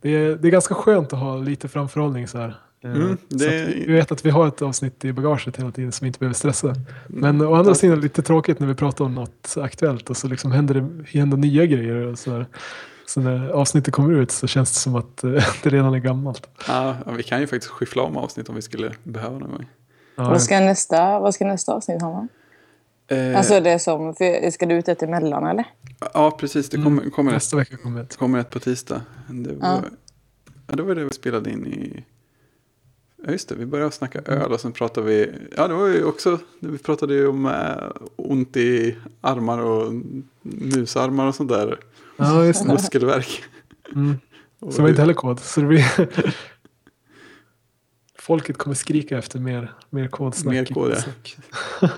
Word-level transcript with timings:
det, 0.00 0.10
är, 0.16 0.36
det 0.36 0.48
är 0.48 0.52
ganska 0.52 0.74
skönt 0.74 1.12
att 1.12 1.18
ha 1.18 1.36
lite 1.36 1.68
framförhållning 1.68 2.28
så 2.28 2.38
här. 2.38 2.54
Mm, 2.84 3.16
så 3.30 3.36
det- 3.36 3.62
att 3.62 3.68
vi 3.68 3.92
vet 3.92 4.12
att 4.12 4.26
vi 4.26 4.30
har 4.30 4.48
ett 4.48 4.62
avsnitt 4.62 5.04
i 5.04 5.12
bagaget 5.12 5.56
hela 5.56 5.70
tiden 5.70 5.92
som 5.92 6.04
vi 6.04 6.06
inte 6.06 6.18
behöver 6.18 6.34
stressa. 6.34 6.74
Men 7.06 7.40
å 7.40 7.54
andra 7.54 7.74
sidan 7.74 7.92
är 7.92 7.96
det 7.96 8.02
lite 8.02 8.22
tråkigt 8.22 8.60
när 8.60 8.66
vi 8.66 8.74
pratar 8.74 9.04
om 9.04 9.14
något 9.14 9.54
aktuellt 9.56 10.10
och 10.10 10.16
så 10.16 10.28
liksom 10.28 10.52
händer 10.52 10.74
det 10.74 11.18
händer 11.18 11.36
nya 11.36 11.66
grejer. 11.66 11.94
Och 12.06 12.18
så, 12.18 12.30
här. 12.30 12.46
så 13.06 13.20
när 13.20 13.48
avsnittet 13.48 13.94
kommer 13.94 14.14
ut 14.14 14.30
så 14.30 14.46
känns 14.46 14.72
det 14.72 14.78
som 14.78 14.96
att 14.96 15.24
eh, 15.24 15.30
det 15.62 15.70
redan 15.70 15.94
är 15.94 15.98
gammalt. 15.98 16.48
Ja, 16.68 16.96
ja, 17.06 17.12
vi 17.12 17.22
kan 17.22 17.40
ju 17.40 17.46
faktiskt 17.46 17.72
skyffla 17.72 18.02
om 18.02 18.16
avsnitt 18.16 18.48
om 18.48 18.54
vi 18.54 18.62
skulle 18.62 18.92
behöva 19.02 19.38
någon 19.38 19.50
gång. 19.50 19.66
Ja, 20.16 20.28
Vad, 20.28 20.42
ska 20.42 20.60
nästa, 20.60 21.20
vad 21.20 21.34
ska 21.34 21.44
nästa 21.46 21.72
avsnitt 21.74 22.02
handla 22.02 22.18
om? 22.18 22.28
Eh, 23.08 23.38
Alltså 23.38 23.60
det 23.60 23.78
som, 23.78 24.14
för, 24.14 24.50
ska 24.50 24.66
du 24.66 24.74
ut 24.74 24.88
ett 24.88 25.02
emellan 25.02 25.46
eller? 25.46 25.64
ja, 26.14 26.30
precis. 26.30 26.68
Det 26.68 26.82
kommer, 26.82 27.10
kommer, 27.10 27.30
ett, 27.30 27.36
Nästa 27.36 27.56
vecka 27.56 27.76
kommer 27.76 28.00
ett. 28.02 28.16
kommer 28.16 28.38
ett 28.38 28.50
på 28.50 28.58
tisdag. 28.60 29.02
Det 29.28 29.52
var, 29.54 29.68
Ja. 29.68 29.82
ja. 30.66 30.76
det 30.76 30.82
var 30.82 30.94
det 30.94 31.04
vi 31.04 31.10
spelade 31.10 31.50
in 31.50 31.66
i... 31.66 32.04
Ja, 33.26 33.32
just 33.32 33.48
det. 33.48 33.54
Vi 33.54 33.66
började 33.66 33.90
snacka 33.90 34.20
öl 34.26 34.52
och 34.52 34.60
sen 34.60 34.72
pratade 34.72 35.06
vi... 35.06 35.32
Ja, 35.56 35.68
det 35.68 35.74
var 35.74 35.86
ju 35.86 36.04
också... 36.04 36.38
Vi 36.60 36.78
pratade 36.78 37.14
ju 37.14 37.28
om 37.28 37.46
äh, 37.46 37.52
ont 38.16 38.56
i 38.56 38.96
armar 39.20 39.58
och 39.58 39.92
musarmar 40.42 41.26
och 41.26 41.34
sånt 41.34 41.48
där. 41.50 41.78
Ja, 42.16 42.44
just 42.44 42.62
det. 42.66 42.72
Muskelvärk. 42.72 43.44
Mm. 43.94 44.14
Och 44.60 44.72
Så 44.72 44.76
det 44.76 44.82
var 44.82 44.88
inte 44.88 45.02
heller 45.02 45.14
kod. 45.14 45.40
Så 45.40 45.60
det 45.60 45.66
blir... 45.66 45.84
Folket 48.28 48.58
kommer 48.58 48.74
skrika 48.74 49.18
efter 49.18 49.38
mer, 49.40 49.72
mer 49.90 50.08
kodsnack. 50.08 50.54
Mer 50.54 50.64
kod, 50.64 50.90
ja. 50.90 50.96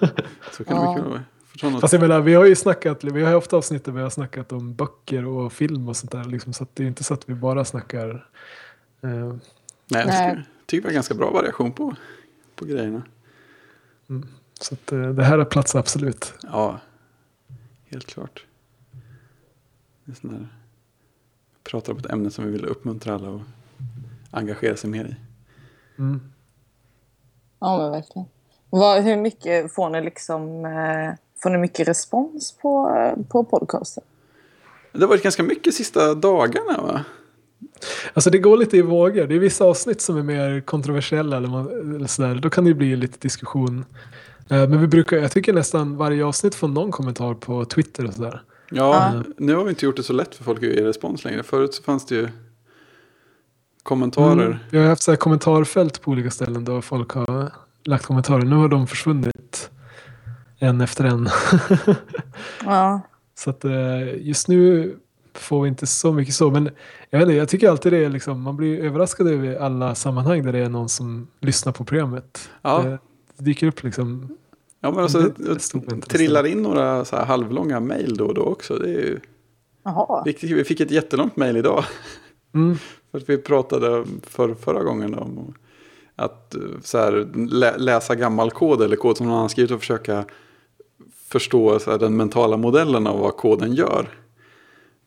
Så 0.52 0.64
kan 0.64 0.76
det 0.76 0.82
Ja. 0.82 0.94
mycket 0.94 1.08
vara. 1.62 1.80
Fast 1.80 1.92
jag 1.92 2.00
menar, 2.02 2.20
vi 2.20 2.34
har 2.34 2.44
ju 2.44 2.56
snackat, 2.56 3.04
vi 3.04 3.22
har 3.22 3.34
ofta 3.34 3.56
avsnitt 3.56 3.84
där 3.84 3.92
vi 3.92 4.00
har 4.00 4.10
snackat 4.10 4.52
om 4.52 4.74
böcker 4.74 5.24
och 5.26 5.52
film 5.52 5.88
och 5.88 5.96
sånt 5.96 6.12
där. 6.12 6.24
Liksom, 6.24 6.52
så 6.52 6.62
att 6.62 6.76
det 6.76 6.82
är 6.82 6.86
inte 6.86 7.04
så 7.04 7.14
att 7.14 7.28
vi 7.28 7.34
bara 7.34 7.64
snackar... 7.64 8.28
Eh, 9.02 9.08
Nej, 9.10 9.36
jag 9.88 10.04
tycker, 10.06 10.44
tycker 10.66 10.82
det 10.82 10.88
var 10.88 10.94
ganska 10.94 11.14
bra 11.14 11.30
variation 11.30 11.72
på, 11.72 11.94
på 12.54 12.64
grejerna. 12.64 13.02
så 14.60 14.74
att 14.74 14.92
eh, 14.92 15.08
det 15.08 15.24
här 15.24 15.38
är 15.38 15.44
plats 15.44 15.74
absolut. 15.74 16.34
Ja, 16.42 16.80
helt 17.86 18.06
klart. 18.06 18.44
Det 20.04 20.12
är 20.12 20.16
sån 20.16 20.30
där, 20.32 20.48
pratar 21.64 21.92
om 21.92 21.98
ett 21.98 22.10
ämne 22.10 22.30
som 22.30 22.44
vi 22.44 22.50
vill 22.50 22.64
uppmuntra 22.64 23.14
alla 23.14 23.34
att 23.34 23.42
engagera 24.30 24.76
sig 24.76 24.90
mer 24.90 25.04
i. 25.04 25.14
Mm. 26.00 26.20
Ja 27.60 27.78
men 27.78 27.90
verkligen. 27.90 28.28
Vad, 28.70 29.02
hur 29.02 29.16
mycket 29.16 29.74
får 29.74 29.90
ni 29.90 30.00
liksom, 30.04 30.64
eh, 30.64 31.14
får 31.42 31.50
ni 31.50 31.58
mycket 31.58 31.88
respons 31.88 32.52
på, 32.62 32.96
på 33.28 33.44
podcasten? 33.44 34.02
Det 34.92 35.00
har 35.00 35.08
varit 35.08 35.22
ganska 35.22 35.42
mycket 35.42 35.74
sista 35.74 36.14
dagarna 36.14 36.82
va? 36.82 37.04
Alltså 38.14 38.30
det 38.30 38.38
går 38.38 38.56
lite 38.56 38.76
i 38.76 38.82
vågor. 38.82 39.26
Det 39.26 39.34
är 39.34 39.38
vissa 39.38 39.64
avsnitt 39.64 40.00
som 40.00 40.16
är 40.16 40.22
mer 40.22 40.60
kontroversiella. 40.60 41.36
Eller 41.36 41.48
man, 41.48 41.94
eller 41.96 42.06
sådär. 42.06 42.34
Då 42.34 42.50
kan 42.50 42.64
det 42.64 42.68
ju 42.68 42.74
bli 42.74 42.96
lite 42.96 43.18
diskussion. 43.20 43.84
Eh, 44.50 44.68
men 44.68 44.80
vi 44.80 44.86
brukar, 44.86 45.16
jag 45.16 45.32
tycker 45.32 45.52
nästan 45.52 45.96
varje 45.96 46.24
avsnitt 46.24 46.54
får 46.54 46.68
någon 46.68 46.90
kommentar 46.90 47.34
på 47.34 47.64
Twitter 47.64 48.06
och 48.06 48.14
sådär. 48.14 48.42
Ja, 48.70 49.12
Ja. 49.14 49.22
nu 49.38 49.54
har 49.54 49.64
vi 49.64 49.70
inte 49.70 49.84
gjort 49.86 49.96
det 49.96 50.02
så 50.02 50.12
lätt 50.12 50.34
för 50.34 50.44
folk 50.44 50.58
att 50.62 50.68
ge 50.68 50.84
respons 50.84 51.24
längre. 51.24 51.42
Förut 51.42 51.74
så 51.74 51.82
fanns 51.82 52.06
det 52.06 52.14
ju 52.14 52.28
kommentarer. 53.90 54.46
Mm. 54.46 54.58
Jag 54.70 54.80
har 54.80 54.88
haft 54.88 55.02
så 55.02 55.10
här 55.12 55.16
kommentarfält 55.16 56.00
på 56.02 56.10
olika 56.10 56.30
ställen 56.30 56.64
då 56.64 56.82
folk 56.82 57.10
har 57.12 57.52
lagt 57.84 58.04
kommentarer. 58.06 58.42
Nu 58.44 58.56
har 58.56 58.68
de 58.68 58.86
försvunnit 58.86 59.70
en 60.58 60.80
efter 60.80 61.04
en. 61.04 61.28
Ja. 62.64 63.00
så 63.34 63.50
att 63.50 63.64
eh, 63.64 64.14
just 64.20 64.48
nu 64.48 64.96
får 65.34 65.62
vi 65.62 65.68
inte 65.68 65.86
så 65.86 66.12
mycket 66.12 66.34
så. 66.34 66.50
Men 66.50 66.70
jag, 67.10 67.18
vet 67.18 67.28
inte, 67.28 67.36
jag 67.36 67.48
tycker 67.48 67.70
alltid 67.70 67.92
det 67.92 68.04
är 68.04 68.08
liksom, 68.08 68.42
man 68.42 68.56
blir 68.56 68.78
överraskad 68.80 69.28
över 69.28 69.56
alla 69.56 69.94
sammanhang 69.94 70.42
där 70.44 70.52
det 70.52 70.58
är 70.58 70.68
någon 70.68 70.88
som 70.88 71.26
lyssnar 71.40 71.72
på 71.72 71.84
programmet. 71.84 72.50
Ja. 72.62 72.82
Det, 72.82 72.98
det 73.36 73.44
dyker 73.44 73.66
upp 73.66 73.82
liksom. 73.82 74.36
Ja, 74.80 74.90
men 74.90 75.00
alltså, 75.02 75.20
Det- 75.20 76.00
trillar 76.08 76.46
in 76.46 76.62
några 76.62 77.04
så 77.04 77.16
här 77.16 77.24
halvlånga 77.24 77.80
mejl 77.80 78.16
då 78.16 78.26
och 78.26 78.34
då 78.34 78.42
också. 78.42 78.74
Det 78.76 78.88
är 78.88 79.00
ju 79.00 79.20
Jaha. 79.84 80.22
viktigt. 80.24 80.50
Vi 80.50 80.64
fick 80.64 80.80
ett 80.80 80.90
jättelångt 80.90 81.36
mejl 81.36 81.56
idag. 81.56 81.84
Mm. 82.54 82.76
För 83.10 83.18
att 83.18 83.28
vi 83.28 83.38
pratade 83.38 84.04
för, 84.22 84.54
förra 84.54 84.82
gången 84.82 85.14
om 85.14 85.54
att 86.16 86.54
eh, 86.54 86.60
så 86.82 86.98
här, 86.98 87.28
lä, 87.34 87.78
läsa 87.78 88.14
gammal 88.14 88.50
kod 88.50 88.82
eller 88.82 88.96
kod 88.96 89.16
som 89.16 89.26
någon 89.26 89.36
annan 89.36 89.48
skrivit 89.48 89.70
och 89.70 89.80
försöka 89.80 90.24
förstå 91.28 91.78
så 91.78 91.90
här, 91.90 91.98
den 91.98 92.16
mentala 92.16 92.56
modellen 92.56 93.06
av 93.06 93.18
vad 93.18 93.36
koden 93.36 93.74
gör. 93.74 94.08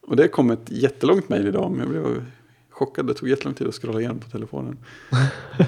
Och 0.07 0.15
det 0.15 0.27
kom 0.27 0.51
ett 0.51 0.71
jättelångt 0.71 1.29
mejl 1.29 1.47
idag, 1.47 1.71
men 1.71 1.79
jag 1.79 1.89
blev 1.89 2.25
chockad. 2.69 3.07
Det 3.07 3.13
tog 3.13 3.29
jättelång 3.29 3.53
tid 3.53 3.67
att 3.67 3.75
scrolla 3.75 3.99
igenom 3.99 4.19
på 4.19 4.29
telefonen. 4.29 4.77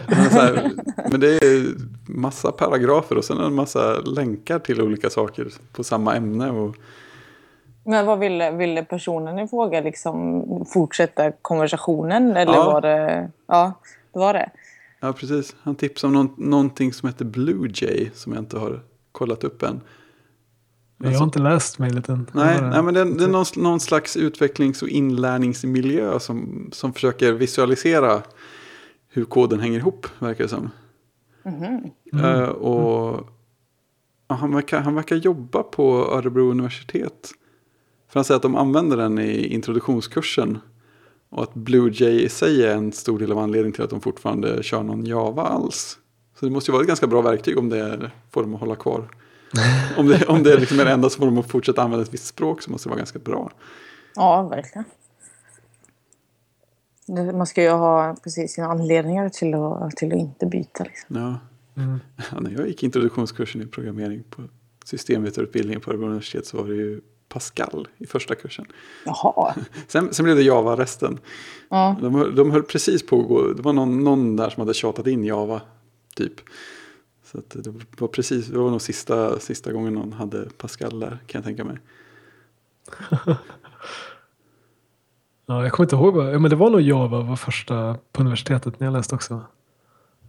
men, 0.07 0.17
här, 0.17 0.71
men 1.11 1.19
det 1.19 1.43
är 1.43 1.65
massa 2.05 2.51
paragrafer 2.51 3.17
och 3.17 3.25
sen 3.25 3.37
en 3.37 3.53
massa 3.53 3.99
länkar 3.99 4.59
till 4.59 4.81
olika 4.81 5.09
saker 5.09 5.47
på 5.71 5.83
samma 5.83 6.15
ämne. 6.15 6.51
Och, 6.51 6.75
Men 7.85 8.05
vad 8.05 8.19
ville, 8.19 8.51
ville 8.51 8.83
personen 8.83 9.39
i 9.39 9.47
fråga 9.47 9.81
liksom 9.81 10.45
fortsätta 10.73 11.31
konversationen? 11.31 12.37
Eller 12.37 12.53
Ja. 12.53 12.65
var 12.65 12.81
det... 12.81 13.31
Ja, 13.47 13.73
det 14.13 14.19
var 14.19 14.33
det. 14.33 14.49
Ja, 14.99 15.13
precis. 15.13 15.55
Han 15.61 15.75
tipsade 15.75 16.17
om 16.17 16.25
någon, 16.25 16.49
någonting 16.49 16.93
som 16.93 17.09
heter 17.09 17.25
Blue 17.25 17.69
Jay 17.73 18.09
som 18.13 18.33
jag 18.33 18.41
inte 18.41 18.59
har 18.59 18.83
kollat 19.11 19.43
upp 19.43 19.63
än. 19.63 19.81
Men 20.97 21.11
jag 21.11 21.19
har 21.19 21.25
inte 21.25 21.39
läst 21.39 21.79
mejlet 21.79 22.09
än. 22.09 22.27
Nej, 22.33 22.61
nej 22.61 22.83
men 22.83 22.93
det, 22.93 23.03
det 23.03 23.23
är 23.23 23.27
någon, 23.27 23.45
någon 23.55 23.79
slags 23.79 24.17
utvecklings 24.17 24.81
och 24.81 24.87
inlärningsmiljö 24.89 26.19
som, 26.19 26.69
som 26.73 26.93
försöker 26.93 27.31
visualisera 27.33 28.21
hur 29.09 29.25
koden 29.25 29.59
hänger 29.59 29.79
ihop, 29.79 30.07
verkar 30.19 30.43
det 30.43 30.49
som. 30.49 30.71
Mhm. 31.43 31.91
Eh, 32.23 32.43
och 32.49 33.27
ja, 34.27 34.35
han, 34.35 34.55
verkar, 34.55 34.79
han 34.79 34.95
verkar 34.95 35.15
jobba 35.15 35.63
på 35.63 35.97
Örebro 35.97 36.51
universitet. 36.51 37.31
För 38.07 38.19
han 38.19 38.25
säger 38.25 38.35
att 38.35 38.41
de 38.41 38.55
använder 38.55 38.97
den 38.97 39.19
i 39.19 39.47
introduktionskursen. 39.47 40.59
Och 41.29 41.43
att 41.43 41.53
Blue 41.53 41.91
Jay 41.93 42.21
i 42.21 42.29
sig 42.29 42.65
är 42.65 42.75
en 42.75 42.91
stor 42.91 43.19
del 43.19 43.31
av 43.31 43.39
anledningen 43.39 43.73
till 43.73 43.83
att 43.83 43.89
de 43.89 44.01
fortfarande 44.01 44.63
kör 44.63 44.83
någon 44.83 45.05
Java 45.05 45.43
alls. 45.43 45.97
Så 46.39 46.45
det 46.45 46.51
måste 46.51 46.71
ju 46.71 46.73
vara 46.73 46.81
ett 46.81 46.87
ganska 46.87 47.07
bra 47.07 47.21
verktyg 47.21 47.57
om 47.57 47.69
det 47.69 48.11
får 48.31 48.41
dem 48.41 48.53
att 48.53 48.59
hålla 48.59 48.75
kvar. 48.75 49.09
om 49.97 50.07
det, 50.07 50.25
om 50.25 50.43
det 50.43 50.53
är 50.53 50.59
liksom 50.59 50.77
det 50.77 50.91
enda 50.91 51.09
som 51.09 51.19
får 51.19 51.25
dem 51.25 51.37
att 51.37 51.49
fortsätta 51.49 51.81
använda 51.81 52.03
ett 52.03 52.13
visst 52.13 52.27
språk 52.27 52.61
så 52.61 52.71
måste 52.71 52.87
det 52.87 52.91
vara 52.91 52.97
ganska 52.97 53.19
bra. 53.19 53.51
Ja, 54.15 54.47
verkligen. 54.47 54.85
Man 57.37 57.47
ska 57.47 57.63
ju 57.63 57.69
ha 57.69 58.15
precis 58.23 58.51
sina 58.51 58.67
anledningar 58.67 59.29
till 59.29 59.53
att, 59.53 59.97
till 59.97 60.13
att 60.13 60.19
inte 60.19 60.45
byta. 60.45 60.83
Liksom. 60.83 61.15
Ja. 61.17 61.39
Mm. 61.83 61.99
Ja, 62.31 62.39
när 62.39 62.51
jag 62.51 62.67
gick 62.67 62.83
introduktionskursen 62.83 63.61
i 63.61 63.65
programmering 63.65 64.23
på 64.29 64.41
systemvetarutbildningen 64.85 65.81
på 65.81 65.91
Örebro 65.91 66.05
universitet 66.05 66.45
så 66.45 66.57
var 66.57 66.67
det 66.67 66.75
ju 66.75 67.01
Pascal 67.35 67.87
i 67.97 68.05
första 68.05 68.35
kursen. 68.35 68.65
Jaha. 69.05 69.55
Sen, 69.87 70.13
sen 70.13 70.23
blev 70.23 70.35
det 70.35 70.43
Java 70.43 70.75
resten. 70.77 71.19
Ja. 71.69 71.95
De, 72.01 72.15
höll- 72.15 72.35
de 72.35 72.51
höll 72.51 72.63
precis 72.63 73.05
på 73.05 73.19
att 73.21 73.27
gå, 73.27 73.53
det 73.53 73.61
var 73.61 73.73
någon, 73.73 74.03
någon 74.03 74.35
där 74.35 74.49
som 74.49 74.61
hade 74.61 74.73
tjatat 74.73 75.07
in 75.07 75.23
Java 75.25 75.61
typ. 76.15 76.33
Så 77.23 77.37
att 77.37 77.49
det 77.49 77.73
var 77.99 78.07
precis, 78.07 78.47
det 78.47 78.57
var 78.57 78.69
nog 78.71 78.81
sista, 78.81 79.39
sista 79.39 79.71
gången 79.71 79.93
någon 79.93 80.13
hade 80.13 80.49
Pascal 80.57 80.99
där 80.99 81.09
kan 81.09 81.39
jag 81.39 81.43
tänka 81.43 81.63
mig. 81.63 81.77
Ja, 85.45 85.63
jag 85.63 85.71
kommer 85.71 85.85
inte 85.85 85.95
ihåg. 85.95 86.13
Vad, 86.15 86.41
men 86.41 86.49
det 86.49 86.55
var 86.55 86.69
nog 86.69 86.81
Java 86.81 87.21
var 87.21 87.35
första 87.35 87.97
på 88.11 88.21
universitetet 88.21 88.79
när 88.79 88.87
jag 88.87 88.93
läste 88.93 89.15
också. 89.15 89.41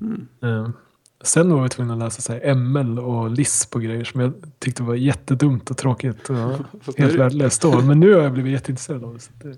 Mm. 0.01 0.29
Eh, 0.43 0.71
sen 1.21 1.55
var 1.55 1.63
vi 1.63 1.69
tvungna 1.69 1.93
att 1.93 1.99
läsa 1.99 2.23
så 2.23 2.33
här, 2.33 2.55
ML 2.55 2.99
och 2.99 3.31
LISP 3.31 3.75
och 3.75 3.83
grejer 3.83 4.05
som 4.05 4.21
jag 4.21 4.33
tyckte 4.59 4.83
var 4.83 4.95
jättedumt 4.95 5.71
och 5.71 5.77
tråkigt 5.77 6.31
och 6.31 6.99
helt 6.99 7.15
värdelöst 7.15 7.63
då. 7.63 7.81
Men 7.81 8.01
nu 8.01 8.15
har 8.15 8.23
jag 8.23 8.33
blivit 8.33 8.53
jätteintresserad 8.53 9.05
av 9.05 9.15
det. 9.15 9.21
Så 9.21 9.31
det 9.39 9.57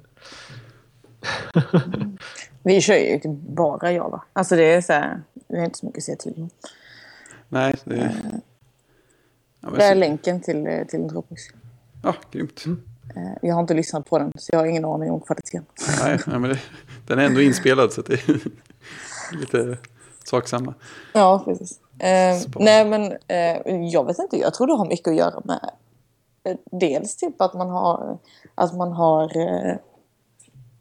Vi 2.63 2.81
kör 2.81 2.95
ju 2.95 3.21
bara 3.35 3.93
Java. 3.93 4.23
Alltså 4.33 4.57
det 4.57 4.65
är 4.65 4.81
så 4.81 4.93
här, 4.93 5.21
vi 5.49 5.59
har 5.59 5.65
inte 5.65 5.79
så 5.79 5.87
mycket 5.87 5.99
att 5.99 6.05
säga 6.05 6.17
till 6.17 6.35
om. 6.37 6.51
Nej, 7.49 7.75
det 7.85 7.95
är... 7.97 8.15
Ja, 9.61 9.71
men 9.71 9.75
Det 9.79 9.85
är 9.85 9.95
länken 9.95 10.41
till, 10.41 10.67
eh, 10.67 10.85
till 10.87 11.09
Dropbox. 11.09 11.43
ja, 12.03 12.15
grymt. 12.33 12.65
Eh, 13.17 13.33
Jag 13.43 13.55
har 13.55 13.61
inte 13.61 13.75
lyssnat 13.75 14.07
på 14.11 14.19
den 14.19 14.33
så 14.37 14.49
jag 14.53 14.59
har 14.59 14.67
ingen 14.67 14.85
aning 14.85 15.11
om 15.11 15.21
kvaliteten. 15.21 15.65
Nej, 16.03 16.19
nej, 16.27 16.39
men 16.39 16.51
det, 16.51 16.59
den 17.07 17.19
är 17.19 17.25
ändå 17.25 17.41
inspelad 17.41 17.93
så 17.93 18.03
det 18.03 18.29
är 18.29 18.41
lite 19.41 19.79
saksamma. 20.29 20.75
Ja, 21.15 21.43
precis. 21.45 21.81
Eh, 21.99 22.37
nej, 22.57 22.85
men 22.85 23.13
eh, 23.29 23.77
jag 23.93 24.05
vet 24.07 24.19
inte. 24.19 24.37
Jag 24.37 24.55
tror 24.55 24.67
det 24.67 24.73
har 24.73 24.87
mycket 24.87 25.09
att 25.09 25.17
göra 25.17 25.41
med 25.45 25.71
eh, 26.45 26.57
dels 26.73 27.17
typ 27.17 27.41
att 27.41 27.55
man 27.55 27.71
har, 27.71 28.19
att 28.55 28.77
man 28.77 28.93
har 28.93 29.37
eh, 29.37 29.75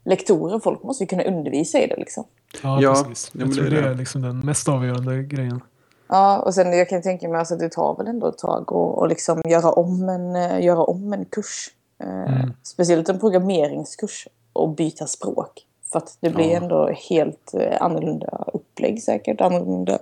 lektorer. 0.04 0.58
Folk 0.58 0.82
måste 0.82 1.04
ju 1.04 1.08
kunna 1.08 1.22
undervisa 1.24 1.78
i 1.78 1.86
det 1.86 1.96
liksom. 1.96 2.24
Ja, 2.62 2.82
Ja, 2.82 2.94
precis. 3.08 3.30
ja, 3.34 3.40
Jag 3.40 3.48
men 3.48 3.56
tror 3.56 3.64
det 3.70 3.80
det 3.82 3.88
är 3.88 3.94
liksom 3.94 4.22
den 4.22 4.38
mest 4.38 4.68
avgörande 4.68 5.22
grejen. 5.22 5.60
Ja, 6.08 6.38
och 6.38 6.54
sen 6.54 6.72
jag 6.78 6.88
kan 6.88 7.02
tänka 7.02 7.28
mig 7.28 7.34
att 7.34 7.40
alltså, 7.40 7.56
det 7.56 7.68
tar 7.68 7.96
väl 7.96 8.06
ändå 8.08 8.26
ett 8.28 8.38
tag 8.38 8.62
att 8.62 8.68
och 8.72 9.08
liksom 9.08 9.40
göra, 9.48 9.72
om 9.72 10.08
en, 10.08 10.36
eh, 10.36 10.60
göra 10.64 10.82
om 10.82 11.12
en 11.12 11.24
kurs. 11.24 11.68
Eh, 12.02 12.08
Mm. 12.34 12.52
Speciellt 12.62 13.08
en 13.08 13.20
programmeringskurs 13.20 14.28
och 14.52 14.68
byta 14.68 15.06
språk. 15.06 15.66
För 15.92 15.98
att 15.98 16.16
det 16.20 16.30
blir 16.30 16.50
Ja. 16.50 16.56
ändå 16.56 16.90
helt 17.10 17.54
eh, 17.54 17.76
annorlunda 17.82 18.44
upplägg 18.52 19.02
säkert. 19.02 19.40
Annorlunda 19.40 19.98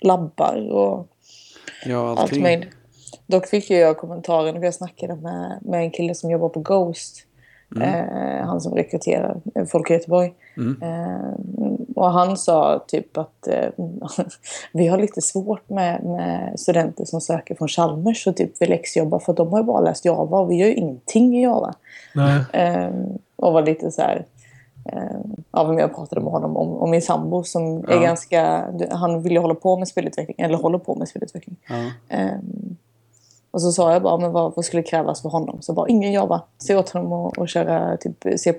labbar 0.00 0.68
och 0.72 1.06
Ja, 1.86 2.08
allt 2.10 2.20
allting. 2.20 2.42
möjligt. 2.42 2.68
Dock 3.26 3.46
fick 3.46 3.70
jag 3.70 3.96
kommentaren 3.96 4.54
när 4.54 4.64
jag 4.64 4.74
snackade 4.74 5.16
med, 5.16 5.58
med 5.62 5.80
en 5.80 5.90
kille 5.90 6.14
som 6.14 6.30
jobbar 6.30 6.48
på 6.48 6.60
Ghost. 6.60 7.24
Eh, 7.80 8.46
han 8.46 8.60
som 8.60 8.74
rekryterar 8.74 9.40
eh, 9.54 9.64
folk 9.64 9.90
i 9.90 9.92
Göteborg. 9.94 10.34
Mm. 10.56 10.82
Eh, 10.82 11.32
och 11.96 12.10
han 12.12 12.36
sa 12.36 12.84
typ 12.88 13.16
att 13.16 13.46
eh, 13.48 13.68
vi 14.72 14.86
har 14.86 14.98
lite 14.98 15.20
svårt 15.22 15.68
med, 15.68 16.04
med 16.04 16.60
studenter 16.60 17.04
som 17.04 17.20
söker 17.20 17.54
från 17.54 17.68
Chalmers 17.68 18.26
och 18.26 18.36
typ 18.36 18.62
vill 18.62 18.72
exjobba 18.72 19.18
för 19.18 19.32
de 19.32 19.48
har 19.48 19.58
ju 19.58 19.64
bara 19.64 19.80
läst 19.80 20.04
Java 20.04 20.38
och 20.38 20.50
vi 20.50 20.56
gör 20.56 20.66
ju 20.66 20.74
ingenting 20.74 21.38
i 21.38 21.42
Java. 21.42 21.74
Eh, 22.52 22.90
och 23.36 23.52
var 23.52 23.62
lite 23.62 23.90
så 23.90 24.02
här... 24.02 24.26
Eh, 24.92 25.20
ja, 25.52 25.64
men 25.68 25.78
jag 25.78 25.94
pratade 25.94 26.20
med 26.20 26.32
honom 26.32 26.56
om, 26.56 26.76
om 26.76 26.90
min 26.90 27.02
sambo 27.02 27.44
som 27.44 27.84
är 27.84 27.92
Ja. 27.94 28.00
ganska... 28.00 28.64
Han 28.90 29.22
vill 29.22 29.32
ju 29.32 29.38
hålla 29.38 29.54
på 29.54 29.76
med 29.76 29.88
spelutveckling, 29.88 30.36
eller 30.38 30.58
håller 30.58 30.78
på 30.78 30.94
med 30.94 31.08
spelutveckling. 31.08 31.56
Ja. 31.68 31.90
Ehm, 32.08 32.76
och 33.50 33.62
så 33.62 33.72
sa 33.72 33.92
jag 33.92 34.02
bara, 34.02 34.16
men 34.18 34.32
vad, 34.32 34.52
vad 34.56 34.64
skulle 34.64 34.82
krävas 34.82 35.22
för 35.22 35.28
honom? 35.28 35.58
Så 35.62 35.72
bara, 35.72 35.88
ingen 35.88 36.12
Java. 36.12 36.42
Se 36.58 36.76
åt 36.76 36.88
honom 36.90 37.32
att 37.36 37.50
köra 37.50 37.96
typ 37.96 38.24
C++. 38.40 38.54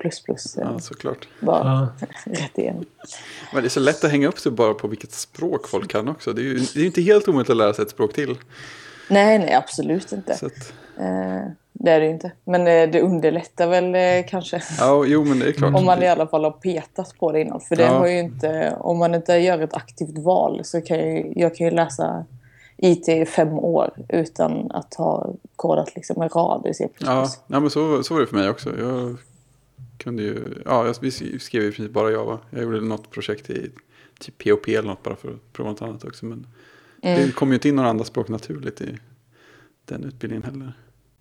ja, 0.55 0.79
såklart. 0.79 1.27
Bara 1.41 1.89
Ja. 2.01 2.07
rätt 2.31 2.57
igenom. 2.57 2.85
Men 3.53 3.63
det 3.63 3.67
är 3.67 3.69
så 3.69 3.79
lätt 3.79 4.03
att 4.03 4.11
hänga 4.11 4.27
upp 4.27 4.39
sig 4.39 4.51
bara 4.51 4.73
på 4.73 4.87
vilket 4.87 5.11
språk 5.11 5.67
folk 5.67 5.91
kan 5.91 6.07
också. 6.09 6.33
Det 6.33 6.41
är 6.41 6.43
ju 6.43 6.59
det 6.73 6.81
är 6.81 6.85
inte 6.85 7.01
helt 7.01 7.27
omöjligt 7.27 7.49
att 7.49 7.57
lära 7.57 7.73
sig 7.73 7.83
ett 7.83 7.91
språk 7.91 8.13
till. 8.13 8.37
Nej, 9.09 9.39
nej, 9.39 9.53
absolut 9.53 10.11
inte. 10.11 10.35
Så 10.37 10.45
att, 10.45 10.53
Eh, 10.53 10.59
det 11.73 11.91
är 11.91 11.99
det 11.99 12.05
ju 12.05 12.11
inte. 12.11 12.31
Men 12.43 12.61
eh, 12.67 12.89
det 12.91 13.01
underlättar 13.01 13.67
väl 13.67 13.95
eh, 13.95 14.29
kanske. 14.29 14.61
ja, 14.79 15.05
jo, 15.05 15.23
men 15.25 15.39
det 15.39 15.47
är 15.47 15.51
klart. 15.51 15.75
Om 15.75 15.85
man 15.85 16.03
i 16.03 16.07
alla 16.07 16.27
fall 16.27 16.43
har 16.43 16.51
petat 16.51 17.15
på 17.19 17.31
det 17.31 17.41
innan. 17.41 17.59
För 17.61 17.75
det 17.75 17.83
Ja. 17.83 17.89
har 17.97 18.07
ju 18.07 18.19
inte, 18.19 18.75
om 18.79 18.97
man 18.97 19.15
inte 19.15 19.33
gör 19.33 19.59
ett 19.59 19.73
aktivt 19.73 20.17
val 20.17 20.61
så 20.63 20.81
kan 20.81 20.97
jag, 20.99 21.33
jag 21.35 21.55
kan 21.55 21.67
ju 21.67 21.71
läsa 21.71 22.25
IT 22.77 23.09
i 23.09 23.25
fem 23.25 23.53
år 23.59 23.91
utan 24.09 24.71
att 24.71 24.93
ha 24.93 25.33
kodat 25.55 25.95
liksom 25.95 26.21
en 26.21 26.29
rad 26.29 26.67
i 26.67 26.73
C++. 26.73 26.87
Ja, 26.97 27.27
ja 27.47 27.59
men 27.59 27.69
så, 27.69 28.03
så 28.03 28.13
var 28.13 28.21
det 28.21 28.27
för 28.27 28.35
mig 28.35 28.49
också. 28.49 28.79
Jag 28.79 29.17
kunde 29.97 30.23
ju, 30.23 30.43
ja, 30.65 30.85
jag, 30.85 30.95
vi 31.01 31.11
skrev 31.39 31.63
i 31.63 31.71
princip 31.71 31.91
bara 31.93 32.11
Java. 32.11 32.39
Jag 32.49 32.61
gjorde 32.63 32.81
något 32.81 33.11
projekt 33.11 33.49
i 33.49 33.71
typ 34.19 34.43
POP 34.43 34.67
eller 34.67 34.81
något 34.89 35.03
bara 35.03 35.15
för 35.15 35.29
att 35.29 35.53
prova 35.53 35.69
något 35.69 35.81
annat 35.81 36.03
också. 36.03 36.25
Men 36.25 36.47
Mm. 37.01 37.25
det 37.27 37.31
kom 37.31 37.47
ju 37.49 37.53
inte 37.53 37.69
in 37.69 37.75
några 37.75 37.89
andra 37.89 38.05
språk 38.05 38.27
naturligt 38.29 38.81
i 38.81 38.97
den 39.85 40.03
utbildningen 40.03 40.43
heller. 40.43 40.73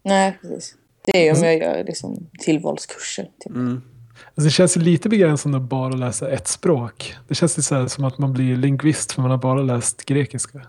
Nej, 0.02 0.38
precis. 0.42 0.74
Det 1.04 1.18
är 1.18 1.24
ju 1.24 1.40
om 1.40 1.44
jag 1.44 1.58
gör 1.58 1.84
liksom 1.84 2.30
tillvalskurser. 2.38 3.30
Typ. 3.40 3.54
Mm. 3.54 3.82
Alltså 4.14 4.48
det 4.48 4.50
känns 4.50 4.76
ju 4.76 4.80
lite 4.80 5.08
begränsande 5.08 5.58
att 5.58 5.64
bara 5.64 5.94
läsa 5.94 6.30
ett 6.30 6.48
språk. 6.48 7.14
Det 7.28 7.34
känns 7.34 7.58
ju 7.58 7.62
så 7.62 7.74
här 7.74 7.86
som 7.86 8.04
att 8.04 8.18
man 8.18 8.32
blir 8.32 8.56
lingvist 8.56 9.12
för 9.12 9.22
man 9.22 9.30
har 9.30 9.38
bara 9.38 9.62
läst 9.62 10.04
grekiska. 10.04 10.60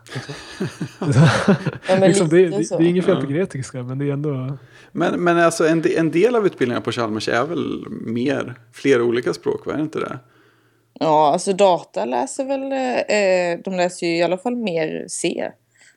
Ja, 1.87 1.95
liksom, 2.07 2.29
det, 2.29 2.45
lite 2.45 2.57
det, 2.57 2.63
så. 2.63 2.77
det 2.77 2.83
är 2.83 2.87
inget 2.87 3.05
fel 3.05 3.21
på 3.21 3.27
grekiska 3.27 3.83
men 3.83 3.97
det 3.97 4.05
är 4.05 4.13
ändå... 4.13 4.57
Men, 4.91 5.23
men 5.23 5.37
alltså 5.37 5.67
en, 5.67 5.83
en 5.97 6.11
del 6.11 6.35
av 6.35 6.45
utbildningarna 6.45 6.81
på 6.81 6.91
Chalmers 6.91 7.29
är 7.29 7.45
väl 7.45 7.85
mer, 7.89 8.55
flera 8.73 9.03
olika 9.03 9.33
språk, 9.33 9.65
vad 9.65 9.75
är 9.75 9.77
det 9.77 9.83
inte 9.83 9.99
det? 9.99 10.19
Ja, 10.93 11.33
alltså 11.33 11.53
data 11.53 12.05
läser 12.05 12.45
väl... 12.45 12.71
Eh, 12.71 13.63
de 13.63 13.77
läser 13.77 14.07
ju 14.07 14.17
i 14.17 14.23
alla 14.23 14.37
fall 14.37 14.55
mer 14.55 15.05
C. 15.07 15.51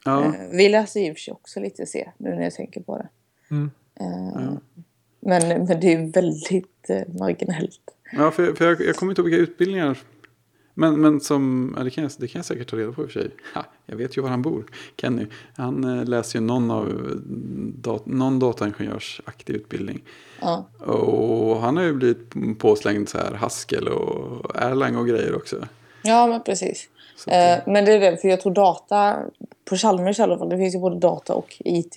Ja, 0.05 0.25
Eh, 0.25 0.33
vi 0.51 0.69
läser 0.69 1.15
sig 1.15 1.33
också 1.33 1.61
lite 1.61 1.87
C 1.87 2.09
nu 2.19 2.31
när 2.31 2.43
jag 2.43 2.55
tänker 2.55 2.81
på 2.81 2.99
det. 2.99 3.09
Mm. 3.53 3.71
Eh, 4.01 4.53
men, 5.21 5.49
men 5.49 5.81
det 5.81 5.93
är 5.93 6.13
väldigt 6.13 6.91
eh, 6.91 7.19
marginellt. 7.19 7.81
ja 8.13 8.31
för, 8.31 8.53
för 8.53 8.65
jag, 8.65 8.81
jag 8.81 8.97
kommer 8.97 9.13
inte 9.13 9.23
ihåg 9.23 9.31
vilka 9.31 9.43
utbildningar. 9.43 9.99
Men, 10.75 11.01
men 11.01 11.21
som, 11.21 11.75
ja, 11.79 11.85
det, 11.85 11.91
kan 11.91 12.03
jag, 12.05 12.13
det 12.19 12.29
kan 12.29 12.39
jag 12.39 12.47
säkert 12.47 12.71
ta 12.71 12.77
reda 12.77 12.93
på 12.93 13.03
i 13.03 13.07
och 13.07 13.11
för 13.11 13.21
sig. 13.21 13.31
Ha, 13.55 13.65
jag 13.87 13.97
vet 13.97 14.17
ju 14.17 14.23
var 14.23 14.29
han 14.29 14.43
bor, 14.43 14.65
Kenny. 14.97 15.27
Han 15.57 15.85
eh, 15.99 16.05
läser 16.05 16.39
ju 16.39 16.45
någon, 16.45 16.71
av, 16.71 17.21
dat, 17.75 18.07
någon 18.07 18.39
dataingenjörsaktig 18.39 19.55
utbildning. 19.55 20.03
Ja. 20.41 20.69
Och 20.79 21.61
han 21.61 21.77
har 21.77 21.85
ju 21.85 21.93
blivit 21.93 22.59
påslängd 22.59 23.09
så 23.09 23.19
här 23.19 23.35
Haskell 23.35 23.89
och 23.89 24.57
Erlang 24.57 24.97
och 24.97 25.07
grejer 25.09 25.35
också. 25.35 25.69
ja, 26.03 26.27
men 26.27 26.43
precis. 26.43 26.89
Att, 27.27 27.33
Eh, 27.33 27.73
men 27.73 27.85
det 27.85 27.93
är 27.93 28.01
det, 28.11 28.17
för 28.17 28.29
jag 28.29 28.41
tror 28.41 28.55
data, 28.55 29.17
på 29.65 29.77
Chalmers 29.77 30.19
i 30.19 30.23
alla 30.23 30.39
fall, 30.39 30.49
det 30.49 30.57
finns 30.57 30.75
ju 30.75 30.79
både 30.79 30.99
data 30.99 31.35
och 31.35 31.57
IT. 31.59 31.97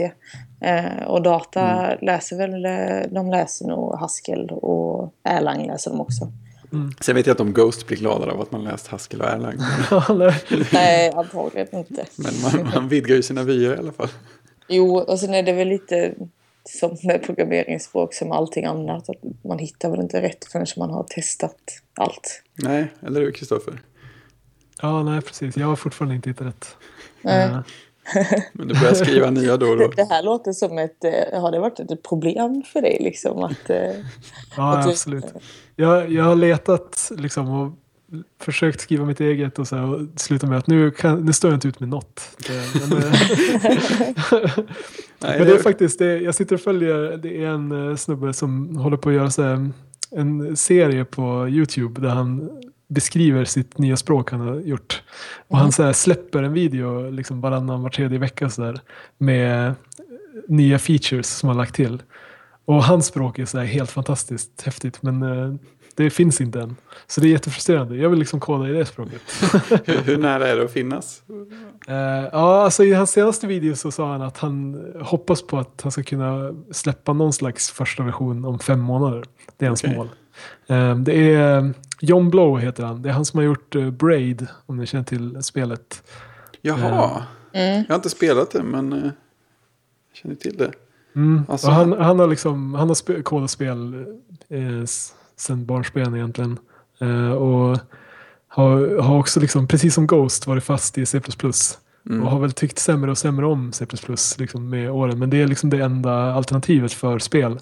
Eh, 0.62 1.04
och 1.08 1.22
data 1.22 1.62
Mm. 1.62 1.98
läser 2.02 2.38
väl, 2.38 2.66
eh, 2.66 3.12
de 3.12 3.32
läser 3.32 3.66
nog 3.68 3.96
Haskell 3.96 4.50
och 4.52 5.14
Erlang 5.24 5.68
läser 5.68 5.92
de 5.92 6.02
också. 6.02 6.32
Sen 7.02 7.16
vet 7.16 7.26
jag 7.28 7.32
att 7.32 7.38
de 7.38 7.54
Ghost 7.54 7.88
blir 7.88 7.98
gladare 7.98 8.32
av 8.32 8.42
att 8.42 8.52
man 8.52 8.64
läst 8.64 8.88
Haskell 8.88 9.22
och 9.22 9.28
Erlang. 9.28 9.56
Nej, 10.74 11.12
antagligen 11.16 11.68
inte. 11.80 12.06
Men 12.16 12.34
man, 12.44 12.72
man 12.76 12.88
vidgar 12.90 13.16
ju 13.16 13.22
sina 13.22 13.44
vyer 13.44 13.76
i 13.76 13.78
alla 13.78 13.92
fall. 13.92 14.10
Jo, 14.68 14.98
och 15.00 15.20
sen 15.20 15.34
är 15.34 15.44
det 15.44 15.54
väl 15.54 15.68
lite 15.68 16.14
som 16.64 16.98
med 17.04 17.24
programmeringsspråk 17.24 18.14
som 18.14 18.32
allting 18.32 18.66
annat. 18.66 19.10
Att 19.10 19.44
man 19.44 19.60
hittar 19.60 19.90
väl 19.90 20.00
inte 20.00 20.22
rätt 20.22 20.46
förrän 20.52 20.66
man 20.78 20.90
har 20.90 21.04
testat 21.04 21.56
allt. 21.94 22.42
Nej, 22.54 22.88
eller 23.08 23.22
hur 23.22 23.32
Kristoffer? 23.32 23.82
Ja, 24.82 25.04
nej 25.04 25.22
precis. 25.22 25.58
Jag 25.58 25.68
har 25.68 25.76
fortfarande 25.76 26.16
inte 26.16 26.30
hittat 26.30 26.48
rätt. 26.48 26.78
Nej. 27.22 27.46
Eh, 27.46 27.58
Men 28.54 28.68
du 28.68 28.74
börjar 28.80 28.94
skriva 28.94 29.30
nya 29.30 29.58
då 29.58 29.66
och 29.68 29.78
då. 29.78 29.88
Det 29.88 30.10
här 30.10 30.24
låter 30.24 30.52
som 30.54 30.78
ett... 30.78 31.04
eh, 31.04 31.42
Har 31.42 31.52
det 31.52 31.60
varit 31.60 31.80
ett 31.80 32.04
problem 32.04 32.64
för 32.74 32.82
dig 32.82 32.98
liksom? 33.02 33.44
Att, 33.44 33.70
eh, 33.70 33.78
Ja, 34.58 34.78
att 34.78 34.84
du- 34.86 34.90
absolut. 34.92 35.26
Jag, 35.76 36.12
jag 36.12 36.24
har 36.24 36.36
letat 36.36 37.12
liksom 37.18 37.50
och 37.50 37.72
försökt 38.42 38.80
skriva 38.82 39.06
mitt 39.06 39.20
eget 39.20 39.60
och, 39.60 39.68
så 39.68 39.76
här, 39.76 39.94
och 39.94 40.00
sluta 40.16 40.48
med 40.48 40.58
att 40.58 40.68
nu, 40.68 40.92
kan, 40.92 41.26
nu 41.26 41.34
står 41.34 41.52
jag 41.52 41.58
inte 41.58 41.68
ut 41.68 41.80
med 41.80 41.90
något. 41.90 42.22
Det, 42.48 42.90
men, 42.90 43.00
Nej, 45.20 45.40
men 45.40 45.48
det 45.48 45.54
är 45.54 45.64
faktiskt, 45.64 46.00
det, 46.00 46.18
jag 46.20 46.36
sitter 46.36 46.56
och 46.56 46.62
följer, 46.62 47.18
det 47.18 47.44
är 47.44 47.48
en 47.48 47.98
snubbe 47.98 48.34
som 48.34 48.76
håller 48.78 48.98
på 48.98 49.10
att 49.10 49.16
göra 49.16 49.32
så 49.32 49.42
här, 49.44 49.70
en 50.12 50.58
serie 50.58 51.06
på 51.06 51.48
YouTube 51.50 52.02
där 52.02 52.10
han 52.10 52.50
beskriver 52.88 53.46
sitt 53.46 53.78
nya 53.78 53.98
språk 53.98 54.32
han 54.32 54.40
har 54.40 54.56
gjort. 54.56 55.04
Och 55.48 55.58
han 55.58 55.72
så 55.72 55.84
här, 55.84 55.94
släpper 55.94 56.44
en 56.44 56.54
video 56.54 57.10
liksom 57.10 57.42
varannan, 57.42 57.84
var 57.84 57.90
tredje 57.90 58.20
vecka 58.20 58.50
så 58.50 58.62
där, 58.62 58.80
med 59.18 59.76
nya 60.48 60.80
features 60.80 61.28
som 61.28 61.50
han 61.50 61.58
lagt 61.58 61.76
till. 61.76 62.04
Och 62.66 62.84
hans 62.84 63.06
språk 63.06 63.40
är 63.40 63.46
så 63.46 63.60
helt 63.60 63.92
fantastiskt 63.92 64.62
häftigt 64.62 65.02
men 65.02 65.24
eh, 65.24 65.54
det 65.96 66.10
finns 66.10 66.42
inte 66.42 66.62
än. 66.62 66.76
Så 67.08 67.22
det 67.22 67.28
är 67.28 67.30
jättefrustrerande. 67.30 67.96
Jag 67.96 68.10
vill 68.10 68.20
liksom 68.20 68.40
koda 68.40 68.70
i 68.70 68.72
det 68.72 68.86
språket. 68.86 69.22
hur, 69.86 70.02
hur 70.02 70.18
nära 70.18 70.48
är 70.48 70.56
det 70.56 70.64
att 70.64 70.72
finnas? 70.72 71.22
Eh, 71.88 71.96
ja, 72.32 72.64
alltså 72.64 72.84
i 72.84 72.94
hans 72.94 73.12
senaste 73.12 73.48
video 73.48 73.76
så 73.76 73.92
sa 73.92 74.12
han 74.12 74.22
att 74.22 74.38
han 74.38 74.86
hoppas 75.02 75.42
på 75.42 75.58
att 75.58 75.82
han 75.84 75.92
ska 75.92 76.04
kunna 76.04 76.54
släppa 76.72 77.14
någon 77.14 77.34
slags 77.34 77.72
första 77.72 78.04
version 78.04 78.46
om 78.46 78.60
fem 78.60 78.80
månader. 78.80 79.24
Det 79.58 79.66
är 79.66 79.70
hans 79.70 79.84
Okej. 79.84 79.96
mål. 79.96 80.10
Eh, 80.68 80.96
det 80.96 81.34
är 81.34 81.74
John 82.00 82.30
Blow 82.30 82.60
heter 82.60 82.84
han. 82.84 83.02
Det 83.02 83.10
är 83.10 83.14
han 83.14 83.26
som 83.26 83.38
har 83.38 83.46
gjort 83.46 83.76
eh, 83.76 83.90
Braid, 83.90 84.48
om 84.66 84.78
ni 84.78 84.86
känner 84.86 85.04
till 85.04 85.44
spelet. 85.44 86.04
Jaha, 86.62 87.24
mm. 87.52 87.84
jag 87.88 87.90
har 87.90 87.96
inte 87.96 88.10
spelat 88.10 88.52
det 88.52 88.64
men 88.64 88.94
eh, 88.94 89.00
jag 89.04 89.14
känner 90.14 90.36
till 90.36 90.58
det. 90.58 90.72
Mm. 91.16 91.44
Alltså, 91.50 91.70
han, 91.70 91.94
han 91.94 92.20
har 92.20 92.28
liksom, 92.28 92.74
han 92.74 92.88
har 92.88 92.96
spe, 92.96 93.22
kodat 93.22 93.52
spel 93.52 94.06
eh, 94.50 94.84
sen 95.36 95.66
barnsben 95.66 96.16
egentligen. 96.16 96.58
Eh, 97.00 97.32
och 97.32 97.80
har, 98.48 99.02
har 99.02 99.20
också 99.20 99.40
liksom, 99.40 99.68
precis 99.68 99.94
som 99.94 100.08
Ghost 100.08 100.48
varit 100.48 100.64
fast 100.64 100.98
i 100.98 101.06
C++. 101.06 101.22
Mm. 102.10 102.24
Och 102.24 102.32
har 102.32 102.40
väl 102.40 102.52
tyckt 102.52 102.80
sämre 102.80 103.12
och 103.12 103.18
sämre 103.18 103.46
om 103.46 103.72
C++ 103.72 103.86
liksom 104.38 104.70
med 104.70 104.92
åren. 104.92 105.20
Men 105.20 105.30
det 105.30 105.42
är 105.42 105.48
liksom 105.48 105.70
det 105.70 105.84
enda 105.84 106.34
alternativet 106.34 106.94
för 106.94 107.20
spel 107.20 107.60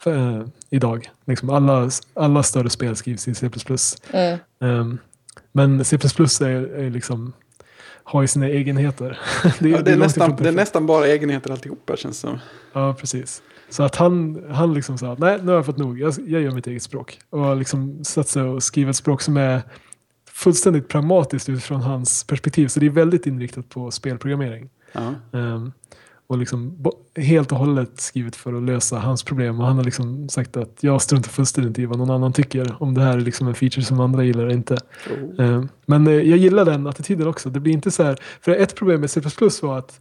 för, 0.00 0.38
eh, 0.38 0.46
idag. 0.70 1.10
Liksom 1.24 1.50
alla, 1.50 1.90
alla 2.14 2.42
större 2.42 2.70
spel 2.70 2.96
skrivs 2.96 3.28
i 3.28 3.34
C++. 3.34 3.50
Mm. 4.12 4.38
Ehm, 4.60 4.98
men 5.52 5.84
C++ 5.84 5.96
är, 5.96 6.74
är 6.74 6.90
liksom, 6.90 7.32
har 8.02 8.22
ju 8.22 8.28
sina 8.28 8.46
egenheter. 8.46 9.18
det, 9.58 9.68
Ja, 9.68 9.82
det, 9.82 9.92
är 9.92 9.96
nästan, 9.96 10.36
det 10.36 10.48
är 10.48 10.52
nästan 10.52 10.86
bara 10.86 11.06
egenheter 11.06 11.50
alltihopa 11.50 11.96
känns 11.96 12.18
som. 12.18 12.38
Ja, 12.72 12.94
precis. 12.94 13.42
Så 13.70 13.82
att 13.82 13.96
han, 13.96 14.44
han 14.50 14.74
liksom 14.74 14.98
sa, 14.98 15.16
nej 15.18 15.38
nu 15.42 15.46
har 15.46 15.54
jag 15.54 15.66
fått 15.66 15.76
nog, 15.76 16.00
jag, 16.00 16.14
jag 16.26 16.42
gör 16.42 16.50
mitt 16.50 16.66
eget 16.66 16.82
språk. 16.82 17.18
Och 17.30 17.56
liksom 17.56 18.04
satt 18.04 18.28
sig 18.28 18.42
och 18.42 18.62
skrivit 18.62 18.90
ett 18.90 18.96
språk 18.96 19.22
som 19.22 19.36
är 19.36 19.62
fullständigt 20.30 20.88
pragmatiskt 20.88 21.48
utifrån 21.48 21.80
hans 21.80 22.24
perspektiv. 22.24 22.68
Så 22.68 22.80
det 22.80 22.86
är 22.86 22.90
väldigt 22.90 23.26
inriktat 23.26 23.68
på 23.68 23.90
spelprogrammering. 23.90 24.70
Ja. 24.92 25.14
Ehm, 25.32 25.72
och 26.28 26.38
liksom 26.38 26.84
helt 27.16 27.52
och 27.52 27.58
hållet 27.58 28.00
skrivet 28.00 28.36
för 28.36 28.54
att 28.54 28.62
lösa 28.62 28.98
hans 28.98 29.22
problem. 29.22 29.60
Och 29.60 29.66
han 29.66 29.76
har 29.76 29.84
liksom 29.84 30.28
sagt 30.28 30.56
att 30.56 30.76
jag 30.80 31.02
struntar 31.02 31.30
fullständigt 31.30 31.78
i 31.78 31.86
vad 31.86 31.98
någon 31.98 32.10
annan 32.10 32.32
tycker. 32.32 32.76
Om 32.82 32.94
det 32.94 33.00
här 33.00 33.16
är 33.16 33.20
liksom 33.20 33.48
en 33.48 33.54
feature 33.54 33.84
som 33.84 34.00
andra 34.00 34.24
gillar 34.24 34.42
eller 34.44 34.54
inte. 34.54 34.74
Oh. 35.10 35.44
Ehm, 35.44 35.68
men 35.86 36.06
eh, 36.06 36.12
jag 36.12 36.38
gillar 36.38 36.64
den 36.64 36.86
attityden 36.86 37.26
också. 37.28 37.50
Det 37.50 37.60
blir 37.60 37.72
inte 37.72 37.90
så 37.90 38.02
här, 38.02 38.18
för 38.40 38.52
ett 38.52 38.74
problem 38.74 39.00
med 39.00 39.10
C++ 39.10 39.20
var 39.62 39.78
att 39.78 40.00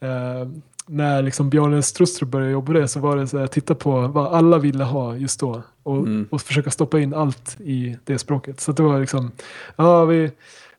eh, 0.00 0.48
när 0.86 1.22
liksom 1.22 1.50
Bjarne 1.50 1.82
Strustrup 1.82 2.28
började 2.30 2.52
jobba 2.52 2.72
det 2.72 2.88
så 2.88 3.00
var 3.00 3.16
det 3.16 3.26
så 3.26 3.38
här, 3.38 3.46
titta 3.46 3.74
på 3.74 4.00
vad 4.08 4.34
alla 4.34 4.58
ville 4.58 4.84
ha 4.84 5.16
just 5.16 5.40
då 5.40 5.62
och, 5.82 5.96
Mm. 5.98 6.28
och 6.30 6.40
försöka 6.42 6.70
stoppa 6.70 7.00
in 7.00 7.14
allt 7.14 7.60
i 7.60 7.96
det 8.04 8.18
språket. 8.18 8.60
Så 8.60 8.72
det 8.72 8.82
var 8.82 9.00
liksom, 9.00 9.30
ja 9.76 10.04
vi, 10.04 10.30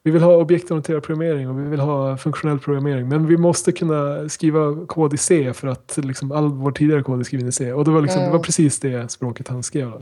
vi 0.06 0.12
vill 0.12 0.22
ha 0.22 0.36
objektorienterad 0.36 1.04
programmering 1.04 1.50
och 1.50 1.60
vi 1.60 1.64
vill 1.70 1.80
ha 1.80 2.18
funktionell 2.18 2.60
programmering 2.60 3.08
men 3.10 3.28
vi 3.28 3.38
måste 3.38 3.72
kunna 3.72 4.30
skriva 4.30 4.86
kod 4.86 5.14
i 5.14 5.18
C 5.18 5.54
för 5.54 5.68
att 5.68 6.00
liksom 6.04 6.32
all 6.32 6.48
vår 6.50 6.72
tidigare 6.72 7.04
kod 7.04 7.20
är 7.20 7.24
skriven 7.24 7.48
i 7.48 7.52
C. 7.52 7.74
Och 7.74 7.86
det 7.86 7.92
var, 7.92 8.02
liksom, 8.02 8.20
det 8.22 8.26
var 8.28 8.34
Mm. 8.36 8.42
precis 8.42 8.80
det 8.80 9.12
språket 9.12 9.48
han 9.48 9.64
skrev. 9.64 9.92
Då. 9.92 10.00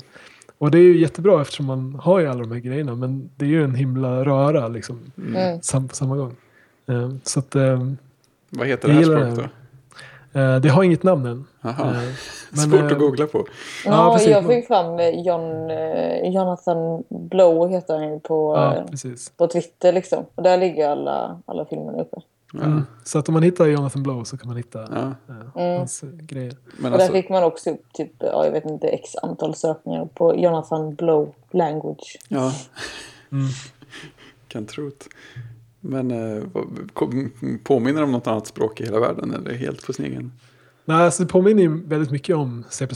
Och 0.58 0.72
det 0.72 0.78
är 0.78 0.82
ju 0.82 1.00
jättebra 1.00 1.42
eftersom 1.42 1.66
man 1.66 1.96
har 1.96 2.20
ju 2.20 2.28
alla 2.28 2.40
de 2.42 2.52
här 2.52 2.60
grejerna 2.60 2.96
men 2.96 3.30
det 3.36 3.46
är 3.46 3.50
ju 3.50 3.64
en 3.64 3.76
himla 3.76 4.26
röra 4.26 4.68
liksom, 4.68 5.00
Mm. 5.18 5.62
sam, 5.62 5.88
på 5.88 5.96
samma 5.96 6.16
gång. 6.18 6.36
Eh, 6.88 7.10
så 7.24 7.40
att 7.40 7.56
eh, 7.56 7.88
Vad 8.50 8.68
heter 8.68 8.88
det 8.88 8.94
här 8.94 9.04
språket 9.04 9.36
då? 9.36 9.44
Eh, 10.34 10.56
det 10.56 10.70
har 10.70 10.84
inget 10.84 11.04
namn 11.04 11.26
än. 11.26 11.46
Jaha. 11.62 11.90
Eh, 11.90 12.02
men, 12.52 12.60
Svårt 12.60 12.80
eh, 12.80 12.86
att 12.86 13.00
googla 13.00 13.26
på. 13.28 13.46
Ja, 13.86 14.14
precis. 14.14 14.30
jag 14.32 14.48
fick 14.48 14.68
fram 14.68 15.00
eh, 15.00 15.10
John, 15.10 15.72
eh, 15.72 16.30
Jonathan 16.34 17.04
Blow 17.10 17.70
heter 17.70 17.94
han 17.94 18.14
ju 18.14 18.20
på, 18.20 18.56
Ja, 18.58 18.76
eh, 18.76 19.12
på 19.38 19.48
Twitter 19.48 19.94
liksom. 19.94 20.26
Och 20.36 20.44
där 20.44 20.58
ligger 20.58 20.90
alla, 20.90 21.42
alla 21.46 21.66
filmerna 21.66 22.02
uppe. 22.02 22.18
Ja. 22.54 22.62
Mm. 22.64 22.86
Så 23.04 23.20
att 23.20 23.28
om 23.30 23.34
man 23.34 23.44
hittar 23.44 23.66
Jonathan 23.66 24.04
Blow 24.04 24.24
så 24.24 24.38
kan 24.38 24.48
man 24.48 24.58
hitta 24.58 24.80
Ja. 24.80 25.14
eh, 25.30 25.62
Mm. 25.64 25.78
hans 25.78 26.04
eh, 26.04 26.10
grejer. 26.10 26.54
Men 26.78 26.94
Och 26.94 26.98
där 27.00 27.06
alltså, 27.06 27.14
fick 27.22 27.30
man 27.30 27.44
också 27.44 27.70
upp 27.70 27.94
typ, 27.94 28.12
ja, 28.20 28.46
jag 28.46 28.52
vet 28.52 28.66
inte, 28.66 28.88
x 28.88 29.16
antal 29.16 29.56
sökningar 29.56 30.06
på 30.14 30.36
Jonathan 30.36 30.96
Blow 30.96 31.34
language. 31.52 32.18
ja, 32.28 32.52
Mm. 33.32 33.48
kan 34.48 34.66
tro 34.66 34.84
det. 34.90 35.06
Men 35.86 36.12
eh, 36.12 36.44
påminner 37.64 38.04
om 38.04 38.12
något 38.12 38.28
annat 38.28 38.48
språk 38.48 38.82
i 38.82 38.84
hela 38.84 39.00
världen 39.00 39.34
eller 39.34 39.54
helt 39.54 39.86
på 39.86 39.94
sin 39.94 40.06
egen? 40.06 40.32
Nej, 40.86 40.98
alltså 40.98 41.24
det 41.24 41.30
påminner 41.30 41.64
ju 41.64 41.88
väldigt 41.88 42.12
mycket 42.12 42.36
om 42.36 42.64
C++. 42.70 42.88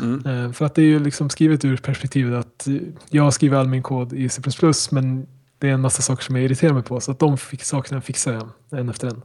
Mm. 0.00 0.26
Eh, 0.26 0.52
för 0.52 0.64
att 0.64 0.74
det 0.74 0.82
är 0.82 0.86
ju 0.86 0.98
liksom 0.98 1.30
skrivet 1.30 1.64
ur 1.64 1.76
perspektivet 1.76 2.34
att 2.34 2.66
eh, 2.66 2.74
jag 3.10 3.32
skriver 3.32 3.58
all 3.58 3.68
min 3.68 3.82
kod 3.82 4.12
i 4.12 4.28
C++ 4.28 4.42
men 4.90 5.26
det 5.58 5.68
är 5.68 5.72
en 5.72 5.80
massa 5.80 6.02
saker 6.02 6.24
som 6.24 6.36
jag 6.36 6.44
irriterar 6.44 6.72
mig 6.72 6.82
på 6.82 7.00
så 7.00 7.10
att 7.10 7.18
de 7.18 7.38
fick, 7.38 7.64
sakerna 7.64 8.00
fixar 8.00 8.32
jag 8.32 8.80
en 8.80 8.88
efter 8.88 9.08
en. 9.08 9.22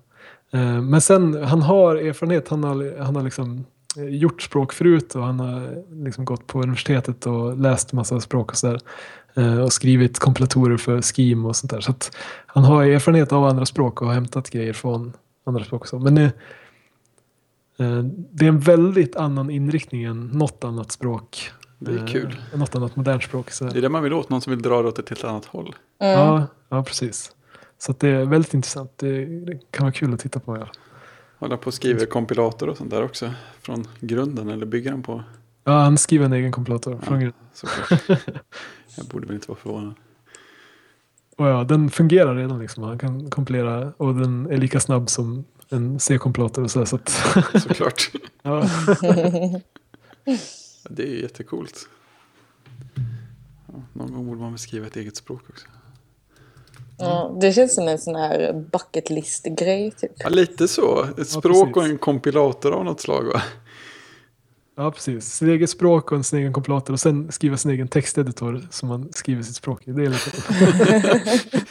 Men 0.89 1.01
sen, 1.01 1.43
han 1.43 1.61
har 1.61 1.95
erfarenhet, 1.95 2.47
han 2.47 2.63
har, 2.63 3.03
han 3.03 3.15
har 3.15 3.23
liksom 3.23 3.65
gjort 3.95 4.41
språk 4.41 4.73
förut 4.73 5.15
och 5.15 5.23
han 5.23 5.39
har 5.39 5.83
liksom 6.05 6.25
gått 6.25 6.47
på 6.47 6.61
universitetet 6.61 7.25
och 7.25 7.57
läst 7.57 7.93
massa 7.93 8.19
språk 8.19 8.51
och 8.51 8.57
sådär. 8.57 8.79
Eh, 9.33 9.59
och 9.59 9.73
skrivit 9.73 10.19
kompilatorer 10.19 10.77
för 10.77 11.01
Scheme 11.01 11.47
och 11.47 11.55
sånt 11.55 11.71
där. 11.71 11.81
Så 11.81 11.91
att 11.91 12.17
han 12.45 12.63
har 12.63 12.83
erfarenhet 12.83 13.31
av 13.31 13.45
andra 13.45 13.65
språk 13.65 14.01
och 14.01 14.07
har 14.07 14.13
hämtat 14.13 14.49
grejer 14.49 14.73
från 14.73 15.13
andra 15.43 15.63
språk. 15.63 15.81
Och 15.81 15.87
så. 15.87 15.99
Men 15.99 16.17
eh, 16.17 16.31
eh, 17.79 18.03
det 18.31 18.45
är 18.45 18.49
en 18.49 18.59
väldigt 18.59 19.15
annan 19.15 19.49
inriktning 19.49 20.03
än 20.03 20.27
något 20.27 20.63
annat 20.63 20.91
språk. 20.91 21.51
Det 21.79 21.91
är 21.91 21.97
Eh, 21.97 22.05
kul. 22.05 22.35
Något 22.53 22.75
annat 22.75 22.95
modernt 22.95 23.23
språk. 23.23 23.51
Så. 23.51 23.65
Det 23.65 23.77
är 23.77 23.81
det 23.81 23.89
man 23.89 24.03
vill 24.03 24.13
åt, 24.13 24.29
någon 24.29 24.41
som 24.41 24.51
vill 24.51 24.61
dra 24.61 24.81
det 24.81 24.87
åt 24.87 24.99
ett 24.99 25.09
helt 25.09 25.23
annat 25.23 25.45
håll. 25.45 25.75
Mm. 25.99 26.19
Ja, 26.19 26.47
ja, 26.69 26.83
precis. 26.83 27.31
Så 27.77 27.91
att 27.91 27.99
det 27.99 28.09
är 28.09 28.25
väldigt 28.25 28.53
intressant. 28.53 28.91
Det, 28.95 29.25
det 29.25 29.59
kan 29.71 29.83
vara 29.83 29.93
kul 29.93 30.13
att 30.13 30.19
titta 30.19 30.39
på. 30.39 30.57
Ja, 30.57 30.67
Hålla 31.41 31.57
på 31.57 31.67
och 31.67 31.73
skriver 31.73 32.05
kompilator 32.05 32.69
och 32.69 32.77
sånt 32.77 32.89
där 32.89 33.03
också. 33.03 33.33
Från 33.61 33.87
grunden 33.99 34.49
eller 34.49 34.65
bygger 34.65 34.91
den 34.91 35.03
på. 35.03 35.23
ja 35.63 35.71
han 35.71 35.97
skriver 35.97 36.25
en 36.25 36.33
egen 36.33 36.51
kompilator. 36.51 36.99
Från 37.03 37.19
grund. 37.19 37.33
Såklart. 37.53 38.01
Jag 38.97 39.05
borde 39.05 39.27
väl 39.27 39.35
inte 39.35 39.47
vara 39.47 39.59
förvånad. 39.59 39.93
Och 41.37 41.47
ja, 41.47 41.63
den 41.63 41.89
fungerar 41.89 42.35
redan. 42.35 42.59
Liksom. 42.59 42.83
Han 42.83 42.97
kan 42.99 43.29
kompilera 43.29 43.93
och 43.97 44.15
den 44.15 44.51
är 44.51 44.57
lika 44.57 44.79
snabb 44.79 45.09
som 45.09 45.45
en 45.69 45.99
C-kompilator. 45.99 46.63
Och 46.63 46.71
så, 46.71 46.85
så 46.85 46.95
att, 46.95 47.09
Såklart. 47.61 48.11
ja. 48.41 48.69
Det 50.89 51.03
är 51.03 51.07
ju 51.07 51.21
jättecoolt. 51.21 51.89
Ja, 53.67 53.73
någon 53.93 54.13
gång 54.13 54.25
borde 54.25 54.41
man 54.41 54.51
väl 54.51 54.59
skriva 54.59 54.87
ett 54.87 54.95
eget 54.95 55.15
språk 55.15 55.41
också. 55.49 55.67
Ja, 57.01 57.37
det 57.41 57.53
känns 57.53 57.75
som 57.75 57.87
en 57.87 57.99
sån 57.99 58.15
här 58.15 58.53
bucket 58.71 59.09
list-grej 59.09 59.91
typ. 59.91 60.11
Ja, 60.15 60.29
lite 60.29 60.67
så. 60.67 61.03
Ett 61.17 61.27
språk 61.29 61.67
och 61.67 61.73
precis. 61.73 61.91
en 61.91 61.97
kompilator 61.97 62.71
av 62.71 62.85
något 62.85 63.01
slag 63.01 63.23
va? 63.23 63.41
ja, 64.77 64.91
precis. 64.91 65.25
Sitt 65.33 65.47
eget 65.47 65.69
språk 65.69 66.11
och 66.11 66.17
en 66.17 66.23
sin 66.23 66.39
egen 66.39 66.53
kompilator. 66.53 66.93
Och 66.93 66.99
sen 66.99 67.31
skriva 67.31 67.57
sin 67.57 67.71
egen 67.71 67.87
texteditor 67.87 68.67
som 68.71 68.89
man 68.89 69.09
skriver 69.13 69.43
sitt 69.43 69.55
språk 69.55 69.87
i. 69.87 69.91
Det 69.91 70.05
är 70.05 70.09
lite... 70.09 70.31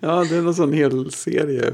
Ja, 0.00 0.24
det 0.30 0.36
är 0.36 0.42
någon 0.42 0.54
sån 0.54 0.72
hel 0.72 1.12
serie. 1.12 1.72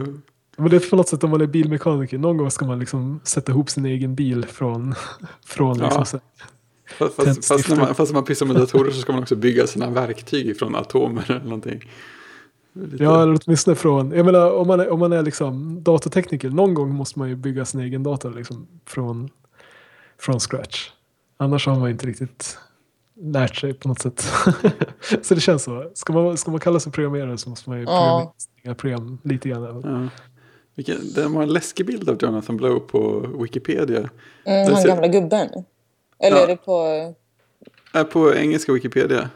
Men 0.57 0.71
det 0.71 0.77
är 0.77 0.91
på 0.91 0.97
något 0.97 1.09
sätt 1.09 1.25
om 1.25 1.31
man 1.31 1.41
är 1.41 1.47
bilmekaniker. 1.47 2.19
Någon 2.19 2.37
gång 2.37 2.51
ska 2.51 2.65
man 2.65 2.79
liksom 2.79 3.21
sätta 3.25 3.53
ihop 3.53 3.71
sin 3.71 3.87
egen 3.87 4.15
bil 4.15 4.47
från, 4.47 4.95
från 5.47 5.79
liksom 5.79 5.99
Ja. 5.99 6.05
så 6.05 6.17
här- 6.17 6.47
Fast, 6.99 7.15
fast, 7.17 7.45
fast, 7.49 7.69
när 7.69 7.77
man, 7.77 7.95
fast 7.95 8.13
när 8.13 8.15
man 8.15 8.25
pysslar 8.25 8.49
med 8.49 8.57
datorer 8.57 8.91
så 8.91 9.01
ska 9.01 9.13
man 9.13 9.23
också 9.23 9.37
bygga 9.37 9.67
sina 9.67 9.91
verktyg 9.91 10.59
från 10.59 10.77
atomer 10.77 11.25
eller 11.31 11.45
någonting. 11.45 11.91
Lite- 12.73 13.05
Ja, 13.05 13.23
eller 13.23 13.39
åtminstone 13.47 13.75
från, 13.77 14.11
jag 14.13 14.27
menar 14.27 14.53
om 14.53 14.67
man 14.67 14.81
är, 14.81 14.91
om 14.91 14.99
man 14.99 15.13
är 15.13 15.23
liksom 15.23 15.83
datortekniker, 15.83 16.51
någon 16.51 16.75
gång 16.75 16.95
måste 16.95 17.19
man 17.19 17.29
ju 17.29 17.37
bygga 17.37 17.65
sin 17.65 17.81
egen 17.81 18.03
dator 18.03 18.31
liksom 18.35 18.67
från, 18.87 19.29
från 20.19 20.41
scratch. 20.41 20.91
Annars 21.37 21.67
har 21.67 21.79
man 21.79 21.91
inte 21.91 22.07
riktigt 22.07 22.59
lärt 23.21 23.57
sig 23.57 23.75
på 23.75 23.89
något 23.89 24.01
sätt. 24.01 24.21
så 25.23 25.35
det 25.35 25.41
känns 25.41 25.63
så. 25.63 25.91
Ska 25.95 26.13
man, 26.13 26.37
ska 26.37 26.51
man 26.51 26.61
kalla 26.61 26.81
sig 26.81 26.93
programmerare 26.93 27.39
så 27.39 27.51
måste 27.51 27.71
man 27.71 27.79
ju 27.79 27.85
Ja. 27.85 28.35
programmera 28.63 28.75
program 28.75 29.19
lite 29.25 29.49
grann. 29.49 29.83
Ja. 29.85 30.09
Vilken, 30.75 30.97
det 31.15 31.27
var 31.29 31.43
en 31.43 31.53
läskig 31.53 31.87
bild 31.87 32.09
av 32.09 32.17
Jonathan 32.21 32.57
Blow 32.57 32.79
på 32.81 33.19
Wikipedia. 33.43 34.09
Mm, 34.45 34.73
han 34.73 34.83
ser- 34.83 34.89
gamla 34.89 35.07
gubben. 35.09 35.49
Eller 36.19 36.37
Ja. 36.37 36.43
är 36.43 36.47
det 36.47 36.57
på... 36.57 36.83
Är 37.93 38.05
på 38.05 38.35
engelska 38.35 38.73
Wikipedia. 38.73 39.31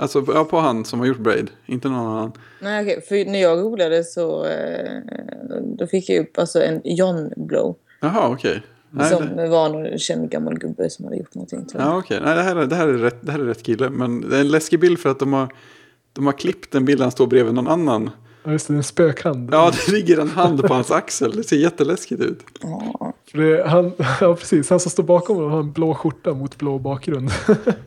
Alltså 0.00 0.24
ja, 0.34 0.44
på 0.44 0.58
han 0.58 0.84
som 0.84 0.98
har 1.00 1.06
gjort 1.06 1.18
Braid, 1.18 1.50
inte 1.66 1.88
någon 1.88 2.06
annan. 2.06 2.32
Nej, 2.60 2.82
okej. 2.82 3.00
För 3.08 3.30
när 3.32 3.42
jag 3.42 3.62
googlade 3.62 4.04
så 4.04 4.44
eh, 4.44 4.90
då 5.78 5.86
fick 5.86 6.08
jag 6.10 6.18
upp 6.22 6.38
alltså 6.38 6.62
en 6.62 6.80
John 6.84 7.32
Blow. 7.36 7.76
Jaha, 8.00 8.28
okej. 8.28 8.62
Nej, 8.90 9.10
som 9.10 9.36
det- 9.36 9.48
var 9.48 9.68
någon 9.68 9.98
känd 9.98 10.30
gammal 10.30 10.58
gubbe 10.58 10.90
som 10.90 11.04
hade 11.04 11.16
gjort 11.16 11.34
någonting. 11.34 11.66
Tror 11.66 11.82
jag. 11.82 11.90
Ja, 11.92 11.98
okej. 11.98 12.20
Nej, 12.24 12.36
det 12.36 12.42
här, 12.42 12.56
är, 12.56 12.66
det, 12.66 12.76
här 12.76 12.88
är 12.88 12.92
rätt, 12.92 13.18
det 13.20 13.32
här 13.32 13.38
är 13.38 13.44
rätt 13.44 13.62
kille. 13.62 13.90
Men 13.90 14.20
det 14.28 14.36
är 14.36 14.40
en 14.40 14.48
läskig 14.48 14.80
bild 14.80 14.98
för 14.98 15.10
att 15.10 15.18
de 15.18 15.32
har, 15.32 15.48
de 16.12 16.26
har 16.26 16.32
klippt 16.32 16.74
en 16.74 16.84
bild 16.84 16.98
där 16.98 17.04
han 17.04 17.12
står 17.12 17.26
bredvid 17.26 17.54
någon 17.54 17.68
annan. 17.68 18.10
Ja, 18.44 18.52
just 18.52 18.68
det, 18.68 18.74
en 18.74 18.82
spökhand. 18.82 19.48
Ja, 19.52 19.72
det 19.86 19.92
ligger 19.92 20.18
en 20.18 20.28
hand 20.30 20.62
på 20.62 20.74
hans 20.74 20.90
axel. 20.90 21.36
Det 21.36 21.44
ser 21.44 21.56
jätteläskigt 21.56 22.20
ut. 22.20 22.40
Ja. 22.62 23.12
För 23.30 23.38
det, 23.38 23.68
han, 23.68 23.92
ja, 24.20 24.34
precis. 24.34 24.70
Han 24.70 24.80
som 24.80 24.90
står 24.90 25.02
bakom 25.02 25.36
honom 25.36 25.50
har 25.50 25.60
en 25.60 25.72
blå 25.72 25.94
skjorta 25.94 26.34
mot 26.34 26.58
blå 26.58 26.78
bakgrund. 26.78 27.30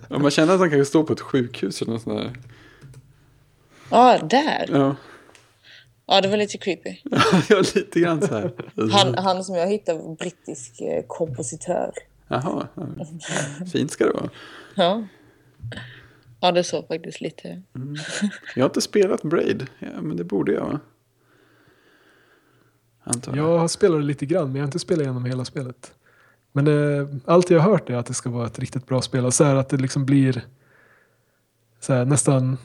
Ja, 0.10 0.20
man 0.20 0.32
känner 0.32 0.54
att 0.54 0.60
han 0.60 0.70
kanske 0.70 0.86
står 0.86 1.04
på 1.04 1.14
ett 1.14 1.22
sjukhus 1.22 1.82
eller 1.82 1.94
något 1.94 2.02
sånt 2.02 2.20
där. 2.20 2.34
ja, 3.90 4.18
där. 4.30 4.70
Ja, 4.72 4.96
Ja, 6.12 6.22
det 6.22 6.28
var 6.28 6.38
lite 6.38 6.58
creepy. 6.58 6.96
ja 7.50 7.64
lite 7.76 8.00
grann 8.00 8.22
så 8.22 8.36
här. 8.36 8.52
Han, 8.92 9.16
han 9.18 9.44
som 9.44 9.56
jag 9.56 9.68
hittade 9.68 10.00
var 10.00 10.16
brittisk 10.16 10.82
eh, 10.82 11.04
kompositör. 11.08 11.92
Jaha, 12.28 12.68
ja. 12.76 12.86
fint 13.72 13.92
ska 13.92 14.06
det 14.06 14.14
vara. 14.14 14.30
Ja. 14.76 15.04
Ja, 16.42 16.52
det 16.52 16.64
såg 16.64 16.88
faktiskt 16.88 17.22
lite... 17.22 17.62
Jag 18.56 18.64
har 18.64 18.70
inte 18.70 18.82
spelat 18.82 19.24
Braid, 19.24 19.68
ja, 19.80 20.02
men 20.02 20.18
det 20.18 20.24
borde 20.24 20.52
jag 20.52 20.66
va? 20.66 20.80
Antar 23.04 23.36
jag. 23.36 23.46
Jag 23.46 23.60
har 23.60 23.68
spelat 23.68 24.00
det 24.00 24.06
lite 24.06 24.26
grann 24.26 24.46
men 24.46 24.56
jag 24.56 24.62
har 24.62 24.68
inte 24.68 24.80
spelat 24.80 25.02
igenom 25.02 25.26
hela 25.26 25.46
spelet. 25.46 25.94
Men 26.52 26.66
det, 26.66 27.08
allt 27.26 27.50
jag 27.50 27.60
har 27.60 27.72
hört 27.72 27.90
är 27.90 27.96
att 27.96 28.06
det 28.06 28.14
ska 28.14 28.30
vara 28.30 28.48
ett 28.48 28.60
riktigt 28.60 28.88
bra 28.88 29.02
spel. 29.02 29.26
Och 29.26 29.34
så 29.34 29.44
här 29.44 29.56
att 29.56 29.70
det 29.70 29.78
liksom 29.78 30.06
blir 30.06 30.46
så 31.80 31.94
här, 31.94 32.06
nästan, 32.06 32.58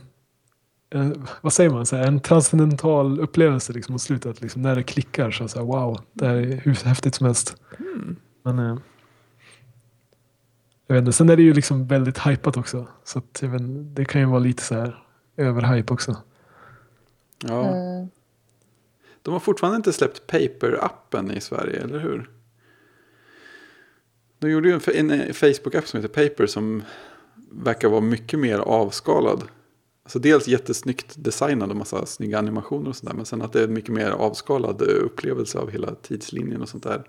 eh, 0.90 1.10
vad 1.40 1.52
säger 1.52 1.70
man, 1.70 1.86
så 1.86 1.96
här, 1.96 2.06
en 2.06 2.20
transcendental 2.20 3.20
upplevelse 3.20 3.72
liksom 3.72 3.92
mot 3.92 4.02
slutet. 4.02 4.40
Liksom, 4.40 4.62
när 4.62 4.74
det 4.74 4.82
klickar 4.82 5.30
så, 5.30 5.48
så 5.48 5.58
här, 5.58 5.66
wow, 5.66 6.00
det 6.12 6.26
här 6.26 6.34
är 6.34 6.60
hur 6.64 6.84
häftigt 6.84 7.14
som 7.14 7.26
helst. 7.26 7.56
Men 8.42 8.58
eh, 8.58 8.76
jag 10.86 10.94
vet 10.94 11.02
inte, 11.02 11.12
sen 11.12 11.28
är 11.28 11.36
det 11.36 11.42
ju 11.42 11.54
liksom 11.54 11.86
väldigt 11.86 12.18
hypat 12.18 12.56
också. 12.56 12.86
Så 13.04 13.18
att, 13.18 13.38
jag 13.42 13.48
vet, 13.48 13.60
inte, 13.60 14.00
det 14.00 14.04
kan 14.04 14.20
ju 14.20 14.26
vara 14.26 14.38
lite 14.38 14.62
så 14.62 14.74
här 14.74 15.04
överhype 15.36 15.92
också. 15.92 16.16
Ja. 17.44 17.68
Mm. 17.68 18.08
De 19.22 19.32
har 19.32 19.40
fortfarande 19.40 19.76
inte 19.76 19.92
släppt 19.92 20.30
Paper-appen 20.30 21.36
i 21.36 21.40
Sverige, 21.40 21.82
eller 21.82 21.98
hur? 21.98 22.30
De 24.38 24.50
gjorde 24.50 24.68
ju 24.68 24.80
en, 24.94 25.10
en 25.10 25.34
Facebook-app 25.34 25.86
som 25.86 26.02
heter 26.02 26.28
Paper 26.28 26.46
som 26.46 26.82
verkar 27.50 27.88
vara 27.88 28.00
mycket 28.00 28.38
mer 28.38 28.58
avskalad. 28.58 29.44
Alltså 30.02 30.18
dels 30.18 30.48
jättesnyggt 30.48 31.14
designad 31.18 31.70
och 31.70 31.76
massa 31.76 32.06
snygga 32.06 32.38
animationer 32.38 32.88
och 32.88 32.96
sådär. 32.96 33.14
Men 33.14 33.26
sen 33.26 33.42
att 33.42 33.52
det 33.52 33.60
är 33.60 33.64
en 33.64 33.72
mycket 33.72 33.94
mer 33.94 34.10
avskalad 34.10 34.82
upplevelse 34.82 35.58
av 35.58 35.70
hela 35.70 35.94
tidslinjen 35.94 36.62
och 36.62 36.68
sånt 36.68 36.82
där 36.82 37.08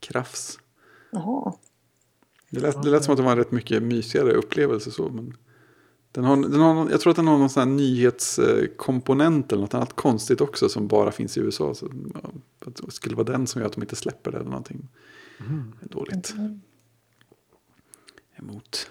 krafs. 0.00 0.58
Jaha. 1.10 1.52
Det 2.50 2.60
lät, 2.60 2.82
det 2.82 2.90
lät 2.90 3.04
som 3.04 3.12
att 3.12 3.18
det 3.18 3.22
var 3.24 3.32
en 3.32 3.38
rätt 3.38 3.52
mycket 3.52 3.82
mysigare 3.82 4.32
upplevelse 4.32 4.90
så. 4.90 5.08
Men 5.08 5.36
Den 6.12 6.24
har, 6.24 6.36
den 6.36 6.60
har, 6.60 6.90
jag 6.90 7.00
tror 7.00 7.10
att 7.10 7.16
den 7.16 7.26
har 7.28 7.38
någon 7.38 7.50
sån 7.50 7.60
här 7.68 7.76
nyhetskomponent 7.76 9.52
eller 9.52 9.62
något 9.62 9.74
annat 9.74 9.92
konstigt 9.92 10.40
också 10.40 10.68
som 10.68 10.88
bara 10.88 11.12
finns 11.12 11.36
i 11.36 11.40
USA. 11.40 11.74
Så, 11.74 11.88
ja, 12.14 12.30
att 12.66 12.76
det 12.76 12.90
skulle 12.90 13.16
vara 13.16 13.26
den 13.32 13.46
som 13.46 13.60
gör 13.60 13.66
att 13.66 13.74
de 13.74 13.82
inte 13.82 13.96
släpper 13.96 14.30
det 14.30 14.36
eller 14.38 14.50
någonting. 14.50 14.88
Det 15.80 15.86
är 15.86 15.88
dåligt. 15.88 16.34
Emot. 18.38 18.90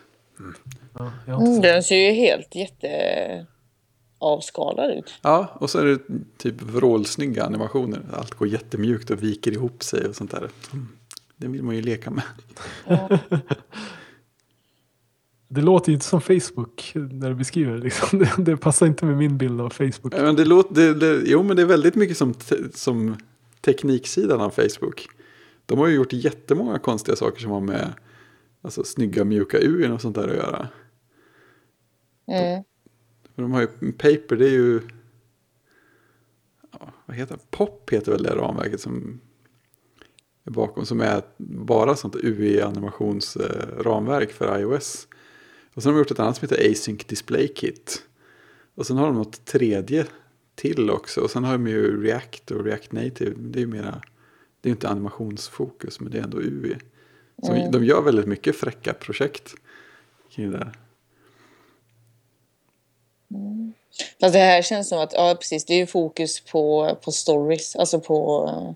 Ja, 0.94 1.12
har 1.28 1.34
inte 1.34 1.44
Mm, 1.46 1.54
sett. 1.54 1.64
den 1.64 1.84
ser 1.84 1.96
ju 1.96 2.12
helt 2.12 2.56
jätte 2.56 3.46
avskalad 4.20 4.92
ut. 4.98 5.14
Ja, 5.22 5.58
och 5.60 5.70
så 5.70 5.80
är 5.80 5.86
det 5.86 6.00
typ 6.38 6.62
vrålsnygga 6.62 7.44
animationer. 7.46 8.02
Allt 8.14 8.34
går 8.34 8.48
jättemjukt 8.48 9.10
och 9.10 9.24
viker 9.24 9.52
ihop 9.52 9.84
sig 9.84 10.08
och 10.08 10.16
sånt 10.16 10.32
där. 10.32 10.50
Mm. 10.74 10.88
Det 11.38 11.48
vill 11.48 11.64
man 11.64 11.76
ju 11.76 11.82
leka 11.82 12.12
med. 12.12 12.24
Det 15.48 15.62
låter 15.62 15.90
ju 15.90 15.94
inte 15.94 16.06
som 16.06 16.22
Facebook 16.22 16.92
när 16.96 17.30
du 17.30 17.36
beskriver 17.36 17.74
det. 17.74 17.80
Liksom. 17.80 18.20
Det, 18.20 18.34
det 18.38 18.58
passar 18.58 18.86
inte 18.86 19.06
med 19.06 19.18
min 19.18 19.38
bild 19.38 19.62
av 19.62 19.70
Facebook. 19.70 20.14
Ja, 20.14 20.22
Men 20.22 20.36
det 20.36 20.46
låter, 20.46 20.76
det, 20.76 20.94
det, 20.94 21.24
jo, 21.26 21.44
men 21.44 21.56
det 21.56 21.62
är 21.62 21.66
väldigt 21.66 21.96
mycket 21.96 22.18
som, 22.18 22.34
te, 22.34 22.56
som 22.74 23.16
tekniksidan 23.62 24.42
av 24.42 24.50
Facebook. 24.50 25.08
De 25.66 25.80
har 25.80 25.88
ju 25.88 25.96
gjort 25.96 26.14
jättemånga 26.14 26.80
konstiga 26.80 27.16
saker 27.16 27.42
som 27.42 27.52
har 27.52 27.62
med 27.62 27.94
alltså, 28.62 28.84
snygga 28.84 29.24
mjuka 29.24 29.58
UI 29.62 29.88
och 29.88 30.02
sånt 30.02 30.16
där 30.16 30.28
att 30.28 30.36
göra. 30.36 30.68
Mm. 32.28 32.64
För 33.36 33.42
de 33.42 33.52
har 33.52 33.62
ju 33.62 33.92
Paper, 33.92 34.36
det 34.36 34.46
är 34.46 34.54
ju... 34.54 34.82
Ja, 36.72 36.94
vad 37.06 37.18
heter 37.18 37.36
det? 37.36 37.58
Pop 37.58 37.90
heter 37.90 38.12
väl 38.12 38.24
det 38.24 38.36
ramverket 38.36 38.82
som 38.82 39.20
bakom. 40.52 40.86
Som 40.86 41.02
är 41.02 41.22
bara 41.38 41.96
sånt 41.96 42.16
UI-animationsramverk 42.16 44.32
för 44.32 44.60
iOS. 44.60 45.08
Och 45.74 45.84
sen 45.84 45.92
har 45.92 45.98
de 45.98 46.00
gjort 46.00 46.12
ett 46.12 46.20
annat 46.20 46.38
som 46.38 46.50
heter 46.50 46.72
Async 46.72 47.06
Display 47.06 47.48
Kit. 47.48 48.02
Och 48.76 48.88
sen 48.88 48.98
har 48.98 49.06
de 49.06 49.16
något 49.16 49.46
tredje 49.46 50.06
till 50.56 50.90
också. 50.90 51.22
Och 51.22 51.32
sen 51.32 51.44
har 51.44 51.52
de 51.52 51.68
ju 51.68 52.04
React 52.04 52.52
och 52.52 52.66
React 52.66 52.92
Native. 52.92 53.34
Det 53.38 53.60
är 53.60 53.62
ju 53.62 53.68
mera... 53.68 54.02
Det 54.62 54.70
är 54.70 54.72
inte 54.72 54.90
animationsfokus 54.90 56.00
men 56.00 56.12
det 56.12 56.18
är 56.18 56.24
ändå 56.24 56.38
UI. 56.38 56.78
Så 57.44 57.68
de 57.72 57.86
gör 57.86 58.02
väldigt 58.02 58.26
mycket 58.26 58.56
fräcka 58.56 58.94
projekt 58.94 59.56
kring 60.30 60.52
det 60.52 60.58
där. 60.58 60.72
Fast 64.20 64.34
det 64.34 64.40
här 64.40 64.62
känns 64.62 64.90
som 64.90 65.00
att, 65.00 65.14
ja 65.14 65.36
precis, 65.40 65.66
det 65.66 65.74
är 65.74 65.78
ju 65.78 65.86
fokus 65.86 66.40
på, 66.40 66.98
på 67.04 67.12
stories, 67.12 67.76
alltså 67.76 68.00
på 68.00 68.76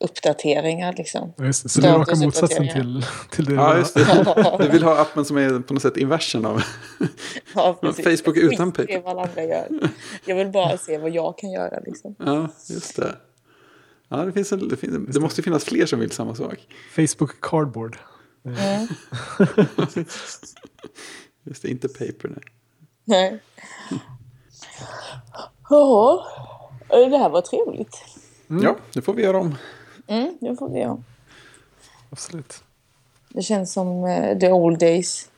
uppdateringar 0.00 0.94
liksom. 0.96 1.32
Ja, 1.36 1.44
Just 1.44 1.62
det, 1.62 1.68
så 1.68 1.80
det 1.80 1.88
är 1.88 1.98
raka 1.98 2.16
motsatsen 2.16 2.68
till, 2.68 3.06
till 3.30 3.44
det. 3.44 3.54
Ja, 3.54 3.78
just 3.78 3.94
det. 3.94 4.56
Du 4.58 4.68
vill 4.68 4.82
ha 4.82 5.00
appen 5.00 5.24
som 5.24 5.36
är 5.36 5.60
på 5.60 5.74
något 5.74 5.82
sätt 5.82 5.96
inversen 5.96 6.46
av... 6.46 6.62
Ja. 7.54 7.78
Facebook 7.82 8.36
Jag 8.36 8.52
utan 8.52 8.72
paper. 8.72 9.02
vad 9.04 9.12
alla 9.12 9.22
andra 9.22 9.44
gör. 9.44 9.90
Jag 10.24 10.36
vill 10.36 10.48
bara 10.48 10.78
se 10.78 10.98
vad 10.98 11.10
jag 11.10 11.38
kan 11.38 11.50
göra 11.50 11.80
liksom. 11.86 12.14
Ja, 12.18 12.48
just 12.68 12.96
det. 12.96 13.16
Ja, 14.08 14.16
det, 14.16 14.32
finns 14.32 14.52
en, 14.52 14.68
det, 14.68 14.76
finns, 14.76 15.14
det 15.14 15.20
måste 15.20 15.42
finnas 15.42 15.64
fler 15.64 15.86
som 15.86 16.00
vill 16.00 16.10
samma 16.10 16.34
sak. 16.34 16.68
Facebook 16.90 17.40
Cardboard. 17.40 17.98
Mm. 18.44 18.86
Just 21.44 21.62
det, 21.62 21.68
inte 21.68 21.88
paper. 21.88 22.28
Nej. 22.28 22.42
Nej. 23.04 23.40
Ja, 25.70 26.26
det 26.88 27.18
här 27.18 27.28
var 27.28 27.40
trevligt. 27.40 28.04
Ja, 28.46 28.76
det 28.92 29.02
får 29.02 29.14
vi 29.14 29.22
göra 29.22 29.38
om. 29.38 29.54
Mm, 30.06 30.38
det 30.40 30.56
får 30.56 30.68
vi 30.68 30.80
göra. 30.80 31.02
Absolut. 32.10 32.62
Det 33.28 33.42
känns 33.42 33.72
som 33.72 34.04
eh, 34.04 34.38
the 34.38 34.52
old 34.52 34.78
days. 34.78 35.28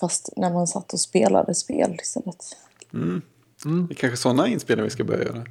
Fast 0.00 0.30
när 0.36 0.50
man 0.50 0.66
satt 0.66 0.92
och 0.92 1.00
spelade 1.00 1.54
spel 1.54 1.98
istället. 2.02 2.56
Det 2.90 3.94
är 3.94 3.94
kanske 3.94 4.16
sådana 4.16 4.48
inspelningar 4.48 4.84
vi 4.84 4.90
ska 4.90 5.04
börja 5.04 5.24
göra. 5.24 5.44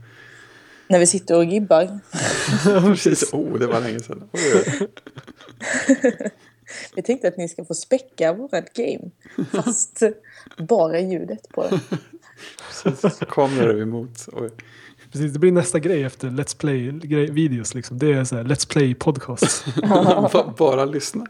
När 0.88 1.00
vi 1.00 1.08
sitter 1.08 1.38
och 1.38 1.46
gibbar. 1.46 2.00
Precis. 2.64 3.34
Oh, 3.34 3.60
det 3.60 3.68
var 3.68 3.82
länge 3.82 4.00
sedan. 4.00 4.30
Oj. 4.34 4.88
Vi 6.96 7.02
tänkte 7.02 7.28
att 7.28 7.38
ni 7.38 7.50
ska 7.50 7.66
få 7.66 7.74
späcka 7.74 8.34
vårt 8.34 8.74
game. 8.74 9.10
Fast 9.52 10.04
bara 10.58 11.00
ljudet 11.00 11.50
på 11.50 11.64
det. 11.64 11.80
Precis. 12.84 13.20
Kameror 13.30 13.82
emot. 13.82 14.28
Oj. 14.34 14.50
Precis, 15.14 15.34
det 15.34 15.40
blir 15.40 15.52
nästa 15.52 15.80
grej 15.80 16.04
efter 16.04 16.30
Let's 16.30 16.58
Play-videos. 16.58 17.76
Liksom. 17.76 17.98
Det 17.98 18.14
är 18.14 18.24
så 18.24 18.36
här, 18.36 18.44
Let's 18.44 18.70
Play 18.70 18.96
podcast. 18.96 19.66
Ba- 19.76 20.54
Bara 20.58 20.86
lyssna. 20.86 21.26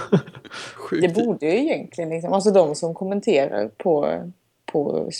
Det 0.90 1.14
borde 1.14 1.46
ju 1.46 1.52
egentligen, 1.52 2.10
liksom, 2.10 2.32
alltså 2.32 2.50
de 2.50 2.74
som 2.74 2.94
kommenterar 2.94 3.68
på, 3.68 4.22
på 4.72 5.10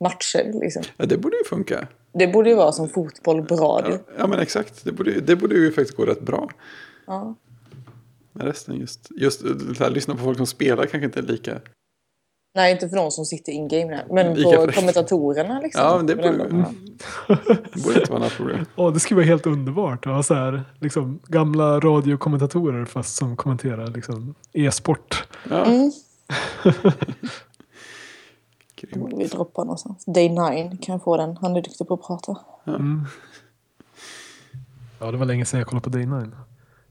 matcher. 0.00 0.60
Liksom. 0.60 0.82
Ja, 0.96 1.06
det 1.06 1.18
borde 1.18 1.36
ju 1.36 1.44
funka. 1.44 1.88
Det 2.12 2.26
borde 2.26 2.50
ju 2.50 2.56
vara 2.56 2.72
som 2.72 2.88
fotboll 2.88 3.46
radio. 3.46 3.92
Ja, 3.92 4.14
ja 4.18 4.26
men 4.26 4.38
exakt. 4.38 4.84
Det 4.84 4.92
borde, 4.92 5.20
det 5.20 5.36
borde 5.36 5.54
ju 5.54 5.72
faktiskt 5.72 5.96
gå 5.96 6.04
rätt 6.04 6.20
bra. 6.22 6.48
Ja. 7.06 7.34
Men 8.32 8.46
resten 8.46 8.76
just, 8.80 9.08
just 9.10 9.42
här, 9.80 9.90
lyssna 9.90 10.14
på 10.14 10.20
folk 10.20 10.36
som 10.36 10.46
spelar 10.46 10.86
kanske 10.86 11.04
inte 11.04 11.20
är 11.20 11.24
lika. 11.24 11.60
Nej, 12.54 12.72
inte 12.72 12.88
för 12.88 12.96
de 12.96 13.10
som 13.10 13.24
sitter 13.24 13.52
in-game. 13.52 14.00
Men 14.10 14.34
Lika 14.34 14.56
på 14.56 14.62
fräckt. 14.62 14.78
kommentatorerna 14.78 15.60
liksom. 15.60 15.82
Ja, 15.84 15.96
men 15.96 16.06
det 16.06 16.16
borde, 16.16 16.28
ja. 16.28 17.36
det 17.74 17.82
borde 17.84 17.98
inte 18.00 18.10
vara 18.10 18.18
några 18.18 18.30
problem. 18.30 18.64
Åh, 18.76 18.92
det 18.92 19.00
skulle 19.00 19.16
vara 19.16 19.26
helt 19.26 19.46
underbart 19.46 20.06
att 20.06 20.12
ha 20.12 20.22
så 20.22 20.34
här, 20.34 20.64
liksom, 20.80 21.20
gamla 21.26 21.80
radiokommentatorer 21.80 22.84
fast 22.84 23.16
som 23.16 23.36
kommenterar 23.36 23.86
liksom, 23.86 24.34
e-sport. 24.52 25.28
Ja, 25.50 25.64
Mm. 25.64 25.92
Borde 29.00 29.16
vi 29.16 29.24
droppa 29.26 29.64
någonstans. 29.64 30.04
Day 30.04 30.28
9 30.28 30.76
kan 30.82 31.00
få 31.00 31.16
den. 31.16 31.36
Han 31.36 31.56
är 31.56 31.62
duktig 31.62 31.88
på 31.88 31.94
att 31.94 32.02
prata. 32.06 32.36
Ja, 35.00 35.10
det 35.10 35.16
var 35.16 35.26
länge 35.26 35.44
sedan 35.44 35.58
jag 35.58 35.66
kollade 35.66 35.84
på 35.84 35.90
Day 35.90 36.06
9. 36.06 36.16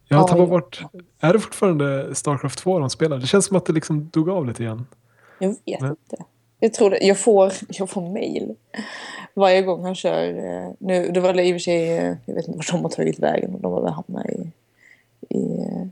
Jag 0.07 0.17
har 0.17 0.23
Ja, 0.23 0.27
tappat 0.27 0.39
ja. 0.39 0.45
bort. 0.45 0.81
Är 1.19 1.33
det 1.33 1.39
fortfarande 1.39 2.15
Starcraft 2.15 2.59
2 2.59 2.79
de 2.79 2.89
spelar? 2.89 3.17
Det 3.17 3.27
känns 3.27 3.45
som 3.45 3.57
att 3.57 3.65
det 3.65 3.73
liksom 3.73 4.09
dog 4.09 4.29
av 4.29 4.45
lite 4.47 4.63
igen. 4.63 4.85
Jag 5.41 5.49
vet 5.49 5.81
Nej. 5.81 5.89
inte. 5.89 6.23
Jag 6.59 6.73
tror 6.73 6.89
det. 6.89 6.99
Jag 7.05 7.17
får, 7.17 7.53
jag 7.69 7.89
får 7.89 8.01
mail 8.13 8.55
varje 9.33 9.61
gång 9.61 9.83
han 9.83 9.95
kör. 9.95 10.27
eh, 10.29 10.71
Nu, 10.79 11.11
det 11.11 11.19
var 11.19 11.39
i 11.39 11.51
och 11.51 11.55
för 11.55 11.59
sig, 11.59 11.97
eh, 11.97 12.15
jag 12.25 12.35
vet 12.35 12.47
inte 12.47 12.57
vart 12.57 12.71
de 12.71 12.81
har 12.81 12.89
tagit 12.89 13.19
vägen. 13.19 13.61
De 13.61 13.71
har 13.73 13.81
väl 13.81 13.93
hamnat 13.93 14.25
i, 14.25 14.51
i 15.29 15.59
eh, 15.59 15.87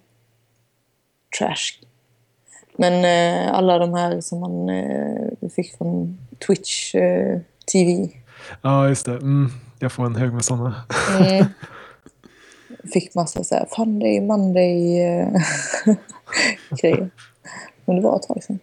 trash. 1.39 1.85
Men 2.77 2.93
eh, 3.05 3.53
alla 3.53 3.77
de 3.77 3.93
här 3.93 4.21
som 4.21 4.39
man 4.39 4.69
eh, 4.69 5.49
fick 5.55 5.77
från 5.77 6.17
Twitch 6.47 6.95
eh, 6.95 7.39
TV. 7.73 8.09
Ja, 8.62 8.89
just 8.89 9.05
det. 9.05 9.12
Mm, 9.12 9.49
jag 9.79 9.91
får 9.91 10.05
en 10.05 10.15
hög 10.15 10.33
med 10.33 10.45
sådana. 10.45 10.75
Mm. 11.19 11.45
Fick 12.93 13.15
massa 13.15 13.43
så 13.43 13.55
här 13.55 13.65
Funday, 13.75 14.21
Monday 14.21 15.01
eh, 15.01 15.27
grejer. 16.81 17.09
Men 17.85 17.95
det 17.95 18.01
var 18.01 18.15
ett 18.15 18.21
tag 18.27 18.43
sedan. 18.43 18.59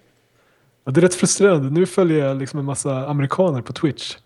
Ja, 0.87 0.92
det 0.92 1.01
är 1.01 1.03
rätt 1.03 1.14
frustrerande. 1.14 1.70
Nu 1.70 1.87
följer 1.87 2.27
jag 2.27 2.37
liksom 2.37 2.59
en 2.59 2.64
massa 2.64 3.07
amerikaner 3.09 3.62
på 3.62 3.72
Twitch. 3.72 4.16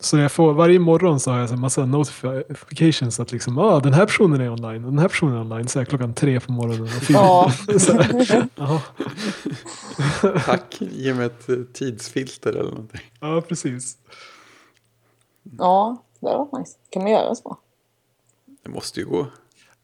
Så 0.00 0.18
jag 0.18 0.32
får, 0.32 0.52
varje 0.52 0.78
morgon 0.78 1.20
så 1.20 1.30
har 1.30 1.38
jag 1.38 1.50
en 1.50 1.60
massa 1.60 1.86
notifications 1.86 3.20
att 3.20 3.32
liksom, 3.32 3.58
ah, 3.58 3.80
den 3.80 3.92
här 3.92 4.06
personen 4.06 4.40
är 4.40 4.50
online 4.50 4.84
och 4.84 4.90
den 4.90 4.98
här 4.98 5.08
personen 5.08 5.36
är 5.36 5.40
online. 5.40 5.68
Så 5.68 5.78
här 5.78 5.86
klockan 5.86 6.14
tre 6.14 6.40
på 6.40 6.52
morgonen 6.52 6.82
och 6.82 6.90
fyra. 6.90 7.18
Ja. 8.56 8.82
Tack, 10.46 10.76
ge 10.80 11.14
mig 11.14 11.26
ett 11.26 11.48
eh, 11.48 11.56
tidsfilter 11.72 12.50
eller 12.50 12.70
någonting. 12.70 13.00
Ja, 13.20 13.40
precis. 13.40 13.98
ja, 15.58 16.02
det 16.20 16.26
var 16.26 16.58
nice. 16.58 16.76
Kan 16.90 17.02
man 17.02 17.12
göra 17.12 17.34
så? 17.34 17.56
Det 18.62 18.70
måste 18.70 19.00
ju 19.00 19.06
gå. 19.06 19.26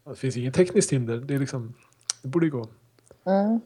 Det 0.09 0.15
finns 0.15 0.37
inget 0.37 0.53
tekniskt 0.53 0.91
hinder. 0.91 1.17
Det, 1.17 1.35
är 1.35 1.39
liksom, 1.39 1.73
det 2.21 2.27
borde 2.27 2.45
ju 2.45 2.51
gå. 2.51 2.67
Mm. 3.25 3.61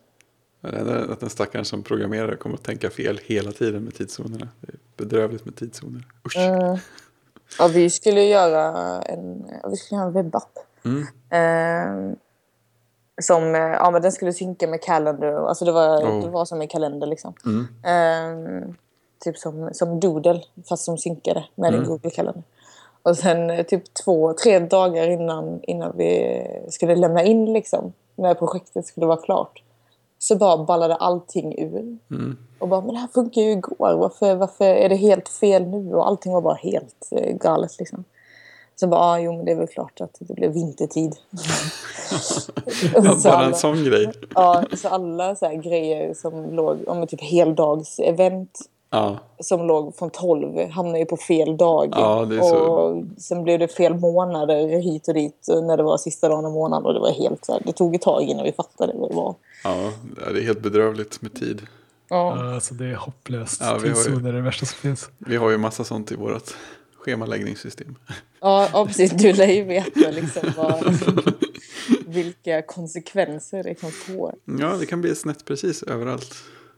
Att 1.11 1.19
den 1.19 1.29
stackaren 1.29 1.65
som 1.65 1.83
programmerar 1.83 2.35
kommer 2.35 2.55
att 2.55 2.63
tänka 2.63 2.89
fel 2.89 3.19
hela 3.25 3.51
tiden 3.51 3.83
med 3.83 3.93
tidszonerna. 3.95 4.47
Det 4.61 4.71
är 4.71 4.77
bedrövligt 4.97 5.45
med 5.45 5.55
tidszoner. 5.55 6.03
Usch. 6.25 6.37
Mm. 6.37 6.77
Ja, 7.59 7.67
vi 7.67 7.89
skulle 7.89 8.23
göra 8.23 9.01
en, 9.01 9.45
vi 9.71 9.75
skulle 9.75 9.97
göra 9.99 10.07
en 10.07 10.13
webbapp. 10.13 10.51
Mm. 10.85 11.01
Eh, 11.29 12.15
som, 13.21 13.53
ja 13.55 13.91
men 13.91 14.01
den 14.01 14.11
skulle 14.11 14.33
synka 14.33 14.67
med 14.67 14.81
Calendar. 14.81 15.47
Alltså 15.47 15.65
det 15.65 15.71
var, 15.71 16.03
Oh. 16.03 16.21
det 16.23 16.29
var 16.29 16.45
som 16.45 16.61
en 16.61 16.67
kalender 16.67 17.07
liksom. 17.07 17.33
Mm. 17.45 17.67
Eh, 17.83 18.67
typ 19.23 19.37
som, 19.37 19.69
som 19.73 19.99
Doodle, 19.99 20.41
fast 20.69 20.83
som 20.85 20.97
synkade 20.97 21.45
med 21.55 21.67
Mm. 21.69 21.81
en 21.81 21.87
Google-kalender. 21.87 22.43
Och 23.03 23.17
sen 23.17 23.49
eh, 23.49 23.65
typ 23.65 23.93
två, 23.93 24.33
tre 24.33 24.59
dagar 24.59 25.09
innan, 25.09 25.59
innan 25.63 25.97
vi 25.97 26.41
skulle 26.69 26.95
lämna 26.95 27.23
in 27.23 27.53
liksom, 27.53 27.93
när 28.15 28.33
projektet 28.33 28.85
skulle 28.85 29.05
vara 29.05 29.21
klart. 29.21 29.61
Så 30.27 30.35
bara 30.35 30.63
ballade 30.63 30.95
allting 30.95 31.59
ur. 31.59 31.97
Mm. 32.11 32.37
Och 32.59 32.67
bara, 32.67 32.81
men 32.81 32.93
det 32.93 32.99
här 32.99 33.07
funkar 33.07 33.41
ju 33.41 33.51
igår. 33.51 33.97
Varför, 33.97 34.35
varför 34.35 34.65
är 34.65 34.89
det 34.89 34.95
helt 34.95 35.29
fel 35.29 35.67
nu? 35.67 35.95
Och 35.95 36.07
allting 36.07 36.33
var 36.33 36.41
bara 36.41 36.55
helt 36.55 37.09
eh, 37.11 37.35
galet 37.35 37.79
liksom. 37.79 38.03
Så 38.75 38.87
bara, 38.87 39.01
ah, 39.01 39.19
jo 39.19 39.33
men 39.33 39.45
det 39.45 39.51
är 39.51 39.55
väl 39.55 39.67
klart 39.67 40.01
att 40.01 40.17
det 40.19 40.33
blev 40.33 40.51
vintertid. 40.51 41.15
Bara 42.93 43.11
en 43.11 43.25
alla, 43.25 43.53
sån 43.53 43.83
grej. 43.83 44.11
ja, 44.35 44.63
så 44.77 44.87
alla 44.87 45.35
så 45.35 45.45
här 45.45 45.55
grejer 45.55 46.13
som 46.13 46.53
låg, 46.55 46.77
om 46.87 47.07
typ 47.07 47.21
heldags-event 47.21 48.61
Ja, 48.95 49.19
som 49.39 49.67
låg 49.67 49.95
från 49.95 50.09
12 50.09 50.69
hamnade 50.71 50.99
ju 50.99 51.05
på 51.05 51.17
fel 51.17 51.57
dag. 51.57 51.89
Ja, 51.91 52.25
det 52.25 52.35
är 52.35 52.41
så. 52.41 52.55
Och 52.57 53.03
sen 53.17 53.43
blev 53.43 53.59
det 53.59 53.67
fel 53.67 53.93
månader 53.95 54.67
hit 54.81 55.07
och 55.07 55.13
dit 55.13 55.47
när 55.63 55.77
det 55.77 55.83
var 55.83 55.97
sista 55.97 56.29
dagen 56.29 56.45
av 56.45 56.51
månaden. 56.51 56.85
Och 56.85 56.93
det 56.93 56.99
var 56.99 57.11
helt 57.11 57.45
så 57.45 57.51
här, 57.53 57.61
det 57.65 57.73
tog 57.73 57.95
ett 57.95 58.01
tag 58.01 58.21
innan 58.23 58.43
vi 58.45 58.51
fattade 58.51 58.93
vad 58.95 59.09
det 59.11 59.15
var. 59.15 59.35
ja, 59.63 59.91
det 60.33 60.39
är 60.39 60.43
helt 60.43 60.61
bedrövligt 60.61 61.21
med 61.21 61.33
tid. 61.33 61.61
Ja. 62.09 62.53
Alltså 62.53 62.73
det 62.73 62.85
är 62.85 62.95
hopplöst. 62.95 63.61
Ja, 63.61 63.77
vi 63.83 63.89
har 63.89 63.97
ju- 63.97 64.03
Tidszoner 64.03 64.29
är 64.29 64.33
det 64.33 64.41
värsta 64.41 64.65
som 64.65 64.77
finns. 64.77 65.09
Vi 65.17 65.35
har 65.35 65.49
ju 65.49 65.57
massa 65.57 65.83
sånt 65.83 66.11
i 66.11 66.15
vårt 66.15 66.55
schemaläggningssystem. 66.99 67.95
Ja, 68.41 68.67
ja, 68.73 68.85
precis. 68.85 69.11
Du 69.11 69.33
lär 69.33 69.47
ju 69.47 69.63
veta 69.63 70.11
liksom 70.11 70.43
vad, 70.57 70.83
vilka 72.07 72.61
konsekvenser 72.61 73.63
det 73.63 73.73
kan 73.75 73.91
få. 73.91 74.33
Ja, 74.59 74.75
det 74.79 74.85
kan 74.85 75.01
bli 75.01 75.15
snett 75.15 75.45
precis 75.45 75.83
överallt. 75.83 76.35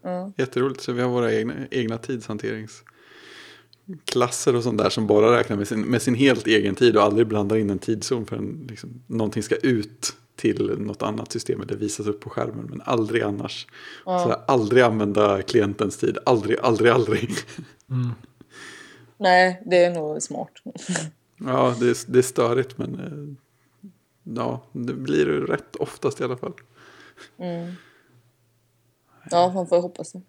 Ja. 0.08 0.32
Jätteroligt, 0.38 0.82
så 0.82 0.92
vi 0.92 1.02
har 1.02 1.10
våra 1.10 1.34
egna, 1.34 1.54
egna 1.72 1.98
tidshanteringsklasser 1.98 4.56
och 4.56 4.64
sånt 4.64 4.78
där 4.78 4.90
som 4.90 5.08
bara 5.08 5.40
räknar 5.40 5.58
med 5.58 5.68
sin, 5.68 5.82
med 5.82 6.02
sin 6.02 6.16
helt 6.16 6.48
egen 6.48 6.76
tid 6.76 6.98
och 6.98 7.04
aldrig 7.04 7.28
blandar 7.28 7.58
in 7.58 7.70
en 7.70 7.80
tidszon 7.80 8.26
för 8.26 8.36
en, 8.36 8.68
liksom, 8.70 9.04
någonting 9.08 9.44
ska 9.44 9.56
ut 9.56 10.14
till 10.36 10.80
något 10.80 11.02
annat 11.02 11.32
system 11.32 11.62
eller 11.62 11.76
visas 11.76 12.08
upp 12.08 12.20
på 12.20 12.30
skärmen 12.30 12.66
men 12.70 12.82
aldrig 12.86 13.24
annars. 13.24 13.68
Så 14.04 14.30
här, 14.30 14.38
aldrig 14.48 14.84
använda 14.84 15.42
klientens 15.42 15.98
tid, 15.98 16.18
aldrig, 16.26 16.60
aldrig, 16.60 16.92
aldrig. 16.92 17.36
Nej, 19.18 19.62
det 19.66 19.84
är 19.84 19.94
nog 19.94 20.22
smart. 20.22 20.52
Ja, 21.40 21.76
det 21.80 21.90
är, 21.90 22.12
det 22.12 22.20
är 22.20 22.24
störigt 22.24 22.78
men 22.78 22.96
eh, 22.96 23.36
ja, 24.36 24.64
det 24.72 24.94
blir 24.94 25.26
rätt 25.26 25.76
oftast 25.76 26.22
i 26.22 26.24
alla 26.24 26.38
fall. 26.38 26.54
Ja, 29.32 29.52
man 29.56 29.68
får 29.68 29.82
hoppas 29.82 30.12
det. 30.12 30.22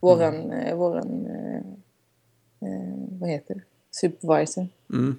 Våran, 0.00 0.52
eh, 0.52 0.76
våran 0.76 1.26
eh, 1.26 1.56
eh, 2.68 2.94
vad 3.20 3.30
heter 3.30 3.54
det? 3.54 3.60
Supervisor. 3.90 4.68
Mm. 4.92 5.16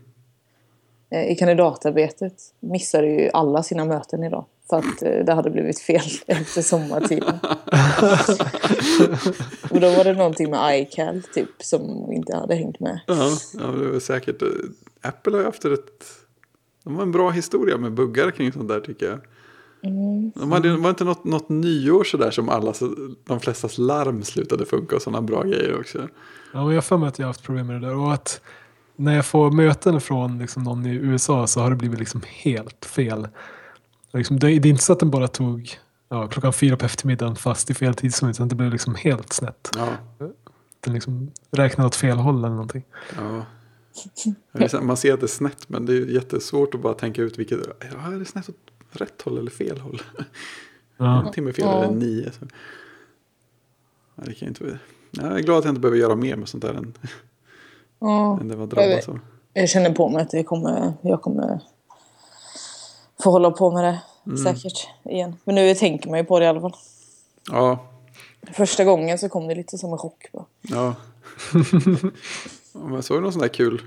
Eh, 1.09 1.31
I 1.31 1.35
kandidatarbetet 1.35 2.33
missade 2.59 3.07
ju 3.07 3.29
alla 3.33 3.63
sina 3.63 3.85
möten 3.85 4.23
idag. 4.23 4.45
För 4.69 4.77
att 4.77 5.01
eh, 5.03 5.25
det 5.25 5.33
hade 5.33 5.49
blivit 5.49 5.79
fel 5.79 6.01
efter 6.27 6.61
sommartiden. 6.61 7.39
och 9.71 9.79
då 9.79 9.89
var 9.89 10.03
det 10.03 10.13
någonting 10.13 10.49
med 10.49 10.81
iCal 10.81 11.21
typ 11.33 11.49
som 11.59 12.11
inte 12.11 12.35
hade 12.35 12.55
hängt 12.55 12.79
med. 12.79 12.99
Ja, 13.07 13.29
ja 13.53 13.65
det 13.67 13.89
var 13.91 13.99
säkert. 13.99 14.41
eh, 14.41 14.47
Apple 15.01 15.33
har 15.33 15.39
ju 15.39 15.45
haft 15.45 15.65
ett... 15.65 16.05
De 16.83 16.95
har 16.95 17.03
en 17.03 17.11
bra 17.11 17.29
historia 17.29 17.77
med 17.77 17.91
buggar 17.93 18.31
kring 18.31 18.51
sånt 18.51 18.67
där 18.69 18.79
tycker 18.79 19.05
jag. 19.05 19.19
De 20.35 20.51
hade, 20.51 20.69
det 20.69 20.77
var 20.77 20.89
inte 20.89 21.03
något, 21.03 21.23
något 21.23 21.49
nyår 21.49 22.03
sådär 22.03 22.31
som 22.31 22.49
alla, 22.49 22.73
de 23.25 23.39
flestas 23.39 23.77
larm 23.77 24.23
slutade 24.23 24.65
funka 24.65 24.95
och 24.95 25.01
sådana 25.01 25.21
bra 25.21 25.43
grejer 25.43 25.79
också. 25.79 25.97
Ja, 26.53 26.59
men 26.59 26.67
jag 26.67 26.75
har 26.75 26.81
för 26.81 26.97
mig 26.97 27.09
att 27.09 27.19
jag 27.19 27.25
har 27.25 27.29
haft 27.29 27.43
problem 27.43 27.67
med 27.67 27.81
det 27.81 27.87
där. 27.87 27.95
Och 27.95 28.13
att 28.13 28.41
när 28.95 29.15
jag 29.15 29.25
får 29.25 29.51
möten 29.51 30.01
från 30.01 30.37
liksom 30.39 30.63
någon 30.63 30.85
i 30.85 30.89
USA 30.93 31.47
så 31.47 31.59
har 31.59 31.69
det 31.69 31.75
blivit 31.75 31.99
liksom 31.99 32.21
helt 32.27 32.85
fel. 32.85 33.27
Och 34.11 34.17
Liksom, 34.17 34.39
det, 34.39 34.47
det 34.59 34.67
är 34.67 34.71
inte 34.71 34.83
så 34.83 34.93
att 34.93 34.99
den 34.99 35.11
bara 35.11 35.27
tog 35.27 35.79
ja, 36.09 36.27
klockan 36.27 36.53
fyra 36.53 36.77
på 36.77 36.85
eftermiddagen 36.85 37.35
fast 37.35 37.69
i 37.69 37.73
fel 37.73 37.93
tidszon 37.95 38.29
utan 38.29 38.47
det 38.47 38.55
blev 38.55 38.71
liksom 38.71 38.95
helt 38.95 39.33
snett. 39.33 39.69
Ja, 39.75 39.87
Den 40.79 40.93
liksom 40.93 41.31
räknade 41.51 41.87
åt 41.87 41.95
fel 41.95 42.17
håll 42.17 42.37
eller 42.37 42.49
någonting. 42.49 42.83
ja. 43.15 43.45
Man 44.81 44.97
ser 44.97 45.13
att 45.13 45.19
det 45.19 45.25
är 45.25 45.27
snett 45.27 45.69
men 45.69 45.85
det 45.85 45.93
är 45.93 46.05
jättesvårt 46.05 46.75
att 46.75 46.81
bara 46.81 46.93
tänka 46.93 47.21
ut 47.21 47.39
vilket, 47.39 47.59
ja, 47.79 48.13
är 48.13 48.19
det 48.19 48.25
snett 48.25 48.49
åt 48.49 48.55
rätt 48.95 49.21
håll 49.21 49.37
eller 49.37 49.51
fel 49.51 49.77
håll? 49.79 50.01
Ja. 50.97 51.25
En 51.27 51.31
timme 51.31 51.53
fel 51.53 51.65
Ja. 51.65 51.83
eller 51.83 51.93
nio. 51.95 52.31
Så. 52.31 52.45
Ja, 54.15 54.23
det 54.25 54.33
kan 54.33 54.47
inte, 54.47 54.63
vara- 54.63 54.77
jag 55.11 55.39
är 55.39 55.43
glad 55.43 55.57
att 55.57 55.65
jag 55.65 55.71
inte 55.71 55.81
behöver 55.81 55.97
göra 55.97 56.15
mer 56.15 56.35
med 56.35 56.49
sånt 56.49 56.61
där 56.63 56.73
än, 56.73 56.93
Ja. 57.99 58.39
än 58.41 58.47
det 58.47 58.55
var 58.55 58.67
drabbas 58.67 59.09
av. 59.09 59.19
Jag 59.53 59.69
känner 59.69 59.93
på 59.93 60.09
mig 60.09 60.21
att 60.21 60.29
det 60.29 60.43
kommer, 60.43 60.93
jag 61.01 61.21
kommer 61.21 61.59
få 63.23 63.31
hålla 63.31 63.51
på 63.51 63.71
med 63.71 63.99
det 64.23 64.37
säkert 64.37 64.87
igen. 65.03 65.35
Men 65.43 65.55
nu 65.55 65.75
tänker 65.75 66.09
man 66.09 66.19
ju 66.19 66.25
på 66.25 66.39
det 66.39 66.45
i 66.45 66.47
alla 66.47 66.61
fall. 66.61 66.75
Ja, 67.51 67.91
Första 68.53 68.83
gången 68.83 69.19
så 69.19 69.29
kom 69.29 69.47
det 69.47 69.55
lite 69.55 69.77
som 69.77 69.91
en 69.91 69.97
chock. 69.97 70.29
Bara. 70.33 70.45
Ja. 70.61 70.95
Jag 72.91 73.03
såg 73.03 73.21
någon 73.21 73.31
sån 73.31 73.41
där 73.41 73.47
kul 73.47 73.81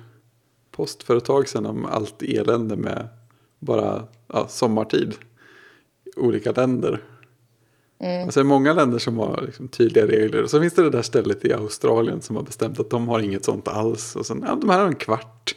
post 0.71 1.03
för 1.03 1.16
ett 1.16 1.25
tag 1.25 1.49
sedan 1.49 1.66
om 1.66 1.85
allt 1.87 2.23
elände 2.23 2.77
med 2.77 3.09
bara 3.59 4.05
ja, 4.33 4.47
sommartid 4.49 5.14
olika 6.16 6.53
länder. 6.53 7.01
Alltså 8.25 8.40
det 8.40 8.42
är 8.42 8.44
många 8.44 8.73
länder 8.73 8.99
som 8.99 9.18
har 9.18 9.42
liksom 9.47 9.68
tydliga 9.68 10.07
regler. 10.07 10.42
Och 10.42 10.51
så 10.51 10.61
finns 10.61 10.75
det 10.75 10.83
det 10.83 10.90
där 10.90 11.03
stället 11.03 11.44
i 11.44 11.53
Australien 11.53 12.21
som 12.23 12.37
har 12.37 12.42
bestämt 12.42 12.81
att 12.81 12.90
de 12.90 13.09
har 13.09 13.21
inget 13.21 13.44
sånt 13.44 13.68
alls. 13.68 14.16
Och 14.16 14.27
sen, 14.27 14.44
ja, 14.47 14.55
de 14.61 14.71
här 14.71 14.79
har 14.79 14.87
en 14.87 14.94
kvart. 14.94 15.55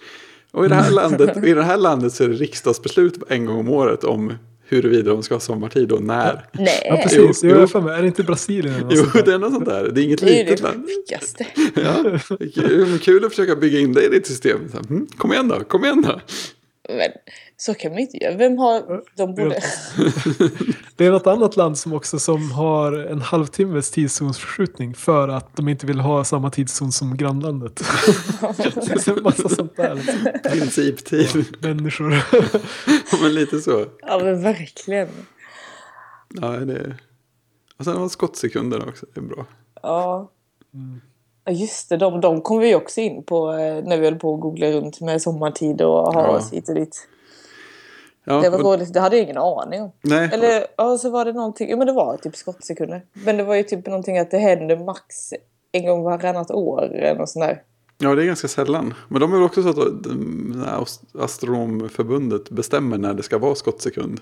Och 0.52 0.66
i 0.66 0.68
det 0.68 0.76
här 0.76 0.92
landet, 0.92 1.38
i 1.46 1.54
det 1.54 1.64
här 1.64 1.78
landet 1.78 2.14
så 2.14 2.24
är 2.24 2.28
det 2.28 2.34
riksdagsbeslut 2.36 3.24
en 3.30 3.46
gång 3.46 3.60
om 3.60 3.70
året 3.70 4.04
om 4.04 4.34
huruvida 4.68 5.12
de 5.12 5.24
ska 5.24 5.36
ha 5.36 5.40
sommartid 5.40 5.92
och 5.92 6.04
när. 6.04 6.46
Nej, 6.52 6.82
Ja, 6.86 7.00
precis. 7.04 7.44
Jo, 7.44 7.56
Jo, 7.60 7.68
för 7.68 7.82
mig. 7.82 7.98
Är 7.98 8.02
det 8.02 8.08
inte 8.08 8.24
Brasilien? 8.24 8.76
Eller 8.76 8.84
något 8.86 8.94
Jo, 8.98 9.04
sånt 9.06 9.26
det 9.26 9.34
är 9.34 9.38
något 9.40 9.54
sånt 9.54 9.66
där. 9.66 9.90
Det 9.92 10.02
är 10.02 10.06
inget 10.06 10.20
det 10.20 10.40
är 10.40 10.44
litet 10.44 10.58
det 10.58 10.64
land. 10.64 10.86
sjukaste. 10.88 11.46
Ja, 11.76 12.04
det 12.04 12.46
är 12.46 12.52
kul, 12.68 13.00
kul 13.00 13.26
att 13.26 13.32
försöka 13.32 13.56
bygga 13.56 13.80
in 13.80 13.94
det 13.94 14.04
i 14.06 14.10
ditt 14.10 14.28
system. 14.28 14.60
Så, 14.72 14.78
här, 14.78 14.86
mm, 14.90 15.08
kom 15.18 15.34
igen 15.34 15.48
då, 15.48 15.60
kom 15.60 15.84
igen 15.84 16.02
då. 16.02 16.20
Men 16.98 17.12
så 17.58 17.74
kan 17.74 17.92
man 17.92 18.00
inte 18.00 18.18
göra. 18.18 18.38
Vem 18.38 18.58
har... 18.58 19.04
De 19.16 19.36
borde... 19.36 19.56
Det 20.96 21.06
är 21.06 21.12
något 21.12 21.28
annat 21.28 21.58
land 21.58 21.78
som 21.78 21.94
också 21.94 22.20
som 22.20 22.52
har 22.52 22.94
en 22.94 23.22
halvtimmes 23.22 23.92
tidszonsförskjutning 23.92 24.94
för 24.94 25.28
att 25.28 25.56
de 25.56 25.68
inte 25.68 25.86
vill 25.86 26.00
ha 26.00 26.24
samma 26.24 26.50
tidszon 26.50 26.92
som 26.92 27.18
grannlandet. 27.18 27.76
det 28.58 29.08
är 29.08 29.18
en 29.18 29.24
massa 29.24 29.50
sånt 29.50 29.76
där. 29.76 29.96
Liksom. 29.96 30.52
Principtid. 30.52 31.46
Människor. 31.60 32.24
Men 33.24 33.34
lite 33.34 33.60
så. 33.60 33.86
Ja, 34.02 34.20
men 34.24 34.42
verkligen. 34.42 35.10
Ja, 36.30 36.48
det 36.48 36.74
är... 36.74 36.98
Och 37.78 37.86
sen 37.86 37.94
har 37.94 38.00
man 38.00 38.10
skottsekunder 38.10 38.90
också, 38.90 39.06
det 39.14 39.20
är 39.20 39.24
bra. 39.24 39.46
Ja. 39.82 40.32
Ja, 41.46 41.52
just 41.52 41.90
det. 41.90 41.98
De, 41.98 42.22
de 42.22 42.42
kom 42.42 42.60
vi 42.60 42.76
också 42.76 43.02
in 43.02 43.24
på 43.24 43.52
eh, 43.54 43.84
när 43.84 43.98
vi 43.98 44.06
höll 44.06 44.16
på 44.20 44.34
att 44.36 44.40
googla 44.42 44.68
runt 44.72 45.02
med 45.02 45.22
sommartid 45.22 45.82
och 45.82 46.14
ha 46.14 46.22
Ja. 46.28 46.28
oss 46.38 46.54
hit 46.54 46.70
och 46.70 46.76
dit. 46.76 47.08
Ja, 48.26 48.42
Det 48.42 48.50
var 48.50 48.60
och- 48.60 48.66
roligt. 48.74 48.94
Det 48.94 49.00
hade 49.00 49.16
jag 49.18 49.24
ingen 49.24 49.38
aning 49.38 49.82
om. 49.82 49.92
Nej, 50.02 50.30
Eller 50.34 50.66
ja, 50.78 50.98
så 50.98 51.10
var 51.10 51.26
det 51.26 51.34
någonting. 51.34 51.70
Ja, 51.70 51.78
men 51.78 51.88
det 51.88 51.94
var 51.94 52.18
typ 52.18 52.36
skottsekunder. 52.36 53.06
Men 53.14 53.38
det 53.38 53.44
var 53.44 53.56
ju 53.56 53.64
typ 53.64 53.86
någonting 53.88 54.18
att 54.18 54.32
det 54.32 54.38
händer 54.38 54.78
max 54.78 55.34
en 55.72 55.86
gång 55.86 56.04
varannat 56.04 56.52
år 56.52 56.84
eller 56.96 57.16
något 57.20 57.30
sånt 57.30 57.46
där. 57.46 57.62
ja, 57.98 58.16
det 58.16 58.24
är 58.24 58.26
ganska 58.26 58.48
sällan. 58.48 58.94
Men 59.10 59.22
de 59.22 59.32
är 59.34 59.36
väl 59.38 59.46
också 59.46 59.64
så 59.64 59.70
att 59.70 59.78
ast- 60.82 61.16
astronomförbundet 61.20 62.50
bestämmer 62.50 62.98
när 62.98 63.14
det 63.14 63.24
ska 63.24 63.38
vara 63.38 63.56
skottsekund. 63.56 64.20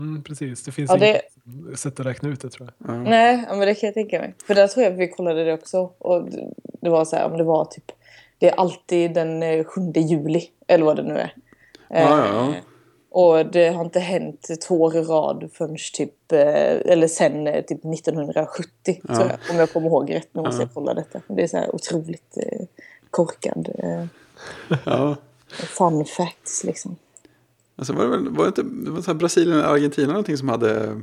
Mm, 0.00 0.22
precis, 0.22 0.62
det 0.64 0.72
finns 0.72 0.90
Ja, 0.90 0.96
det- 0.96 1.22
inget 1.46 1.78
sätt 1.78 2.00
att 2.00 2.06
räkna 2.06 2.28
ut 2.28 2.40
det 2.40 2.50
tror 2.50 2.72
jag. 2.78 2.96
Nej, 2.98 3.44
ja, 3.48 3.54
men 3.56 3.66
det 3.68 3.74
kan 3.74 3.86
jag 3.86 3.94
tänka 3.94 4.18
mig. 4.20 4.34
För 4.46 4.54
där 4.54 4.66
tror 4.68 4.84
jag 4.84 4.90
vi 4.90 5.08
kollade 5.08 5.44
det 5.44 5.52
också. 5.54 5.90
Och 5.98 6.28
det- 6.80 6.90
var 6.90 7.04
så 7.04 7.16
här, 7.16 7.24
om 7.30 7.38
det 7.38 7.44
var 7.44 7.64
typ... 7.64 7.92
Det 8.38 8.48
är 8.48 8.54
alltid 8.54 9.14
den 9.14 9.42
eh, 9.42 9.64
7 9.64 9.80
juli, 9.94 10.42
eller 10.66 10.84
vad 10.84 10.96
det 10.96 11.02
nu 11.02 11.14
är. 11.14 11.34
Ja, 11.88 11.98
ja, 11.98 12.26
ja. 12.26 12.48
Eh, 12.48 12.54
Och 13.10 13.46
det 13.46 13.68
har 13.68 13.84
inte 13.84 14.00
hänt 14.00 14.48
två 14.68 14.80
år 14.82 14.96
i 14.96 15.00
rad 15.02 15.50
förrän 15.52 15.76
typ, 15.94 16.32
eh, 16.32 16.92
eller 16.92 17.08
sen 17.08 17.46
eh, 17.46 17.64
typ 17.64 17.84
1970, 17.84 19.00
Ja. 19.08 19.14
tror 19.14 19.28
jag. 19.28 19.38
Om 19.50 19.56
jag 19.56 19.72
kommer 19.72 19.86
ihåg 19.86 20.14
rätt. 20.14 20.28
Nu 20.32 20.42
måste 20.42 20.56
Ja. 20.62 20.62
jag 20.62 20.74
kolla 20.74 20.94
detta. 20.94 21.20
Det 21.28 21.42
är 21.42 21.46
så 21.46 21.56
här 21.56 21.74
otroligt 21.74 22.36
eh, 22.36 22.66
korkad 23.10 23.68
eh, 23.78 24.04
Ja. 24.84 25.16
fun 25.78 26.04
facts 26.04 26.64
liksom. 26.64 26.96
Alltså 27.80 27.92
var 27.92 28.04
det, 28.04 28.10
väl, 28.10 28.28
var 28.28 28.44
det 28.44 28.48
inte 28.48 28.62
det 28.62 28.90
var 28.90 29.02
så 29.02 29.10
här 29.10 29.18
Brasilien 29.18 29.58
eller 29.58 29.68
Argentina 29.68 30.06
någonting 30.06 30.36
som 30.36 30.48
hade... 30.48 31.00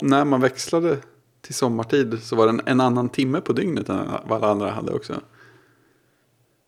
När 0.00 0.24
man 0.24 0.40
växlade 0.40 0.98
till 1.40 1.54
sommartid 1.54 2.22
så 2.22 2.36
var 2.36 2.46
det 2.46 2.50
en, 2.50 2.60
en 2.64 2.80
annan 2.80 3.08
timme 3.08 3.40
på 3.40 3.52
dygnet 3.52 3.88
än 3.88 3.96
vad 4.26 4.44
alla 4.44 4.50
andra 4.50 4.70
hade 4.70 4.92
också. 4.92 5.14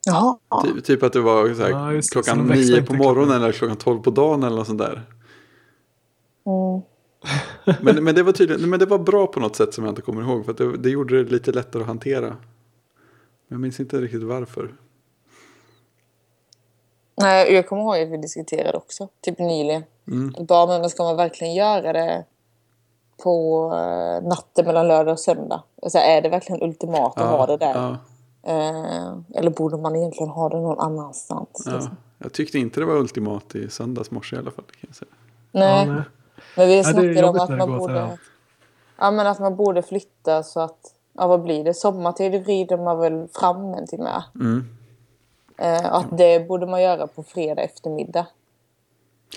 Jaha. 0.07 0.39
Typ, 0.65 0.85
typ 0.85 1.03
att 1.03 1.13
det 1.13 1.21
var 1.21 1.55
så 1.55 1.63
här, 1.63 1.71
Ja, 1.71 1.93
just 1.93 2.15
det. 2.15 2.23
Så 2.23 2.23
klockan 2.23 2.47
nio 2.47 2.83
på 2.83 2.95
morgonen 2.95 3.37
eller 3.37 3.53
klockan 3.53 3.77
tolv 3.77 4.03
på 4.03 4.11
dagen 4.11 4.43
eller 4.43 4.57
något 4.57 4.67
sånt 4.67 4.79
där. 4.79 5.03
Mm. 6.47 6.83
Men, 7.83 8.05
men, 8.05 8.15
det 8.15 8.23
var 8.23 8.33
tydligen, 8.33 8.71
men 8.71 8.79
det 8.79 8.87
var 8.87 8.99
bra 8.99 9.27
på 9.27 9.41
något 9.41 9.57
sätt 9.57 9.75
som 9.75 9.85
jag 9.85 9.93
inte 9.93 10.03
kommer 10.03 10.23
ihåg. 10.23 10.45
För 10.45 10.53
att 10.53 10.59
det, 10.59 10.77
det 10.77 10.91
gjorde 10.91 11.23
det 11.23 11.31
lite 11.31 11.53
lättare 11.53 11.83
att 11.83 11.89
hantera. 11.89 12.27
Men 12.29 12.37
jag 13.49 13.61
minns 13.61 13.81
inte 13.81 14.01
riktigt 14.01 14.23
varför. 14.23 14.75
Nej, 17.21 17.53
jag 17.55 17.69
kommer 17.69 17.83
ihåg 17.83 18.03
att 18.03 18.09
vi 18.09 18.17
diskuterade 18.17 18.79
också, 18.79 19.09
typ 19.21 19.39
nyligen. 19.39 19.85
Mm. 20.09 20.35
Bara, 20.47 20.67
men 20.79 20.91
ska 20.91 21.03
man 21.03 21.17
verkligen 21.17 21.55
göra 21.55 21.93
det 21.93 22.25
på 23.23 23.65
eh, 23.75 24.29
natten 24.29 24.65
mellan 24.67 24.89
lördag 24.89 25.13
och 25.13 25.21
söndag? 25.21 25.63
Alltså, 25.83 25.99
är 25.99 26.23
det 26.23 26.29
verkligen 26.29 26.63
ultimat 26.63 27.21
att 27.21 27.31
ha 27.31 27.47
det 27.47 27.57
där? 27.57 27.75
Ja, 27.75 27.97
Eh, 28.43 29.13
eller 29.35 29.51
borde 29.51 29.77
man 29.77 29.97
egentligen 29.97 30.29
ha 30.31 30.49
det 30.49 30.57
någon 30.61 30.79
annanstans? 30.79 31.63
ja. 31.67 31.73
Liksom? 31.73 31.97
Jag 32.19 32.33
tyckte 32.33 32.59
inte 32.59 32.81
det 32.81 32.87
var 32.87 32.95
ultimat 32.95 33.55
i 33.55 33.71
söndags 33.71 34.11
morse 34.11 34.37
i 34.37 34.39
alla 34.39 34.51
fall. 34.51 34.65
Kan 34.65 34.89
jag 34.89 34.97
säga. 34.97 35.11
Nej, 35.53 35.87
Ja, 35.87 35.93
nej. 35.95 36.03
men 36.57 36.69
vi 36.69 36.85
snackade 36.85 37.29
om 37.29 37.41
att 37.41 37.49
man 37.59 37.79
borde... 37.79 38.19
Ja, 38.99 39.11
men 39.11 39.27
att 39.27 39.39
man 39.39 39.57
borde 39.57 39.83
flytta 39.83 40.43
så 40.43 40.61
att 40.61 40.79
ja, 41.13 41.27
vad 41.27 41.43
blir 41.43 41.65
det? 41.65 41.75
Sommartid 41.75 42.45
vrider 42.45 42.77
man 42.77 42.99
väl 42.99 43.29
fram 43.35 43.75
en 43.75 43.87
timme. 43.87 44.23
Mm. 44.35 44.78
Eh, 45.59 45.92
att 45.94 46.07
det 46.18 46.49
borde 46.49 46.66
man 46.66 46.83
göra 46.83 47.07
på 47.07 47.23
fredag 47.23 47.62
eftermiddag. 47.62 48.27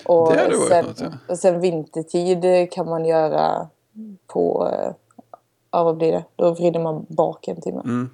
Och 0.06 0.32
Det 0.32 0.38
hade 0.40 0.56
varit 0.56 0.68
sen, 0.68 0.84
något, 0.84 1.00
ja. 1.00 1.08
och 1.28 1.38
sen 1.38 1.60
vintertid 1.60 2.72
kan 2.72 2.88
man 2.88 3.04
göra 3.04 3.68
på... 4.26 4.68
eh, 4.72 4.92
Ja, 5.74 5.84
vad 5.84 5.96
blir 5.96 6.12
det? 6.12 6.24
Då 6.36 6.50
vrider 6.54 6.80
man 6.80 7.06
bak 7.08 7.48
en 7.48 7.60
timme. 7.60 7.80
Mm. 7.84 8.10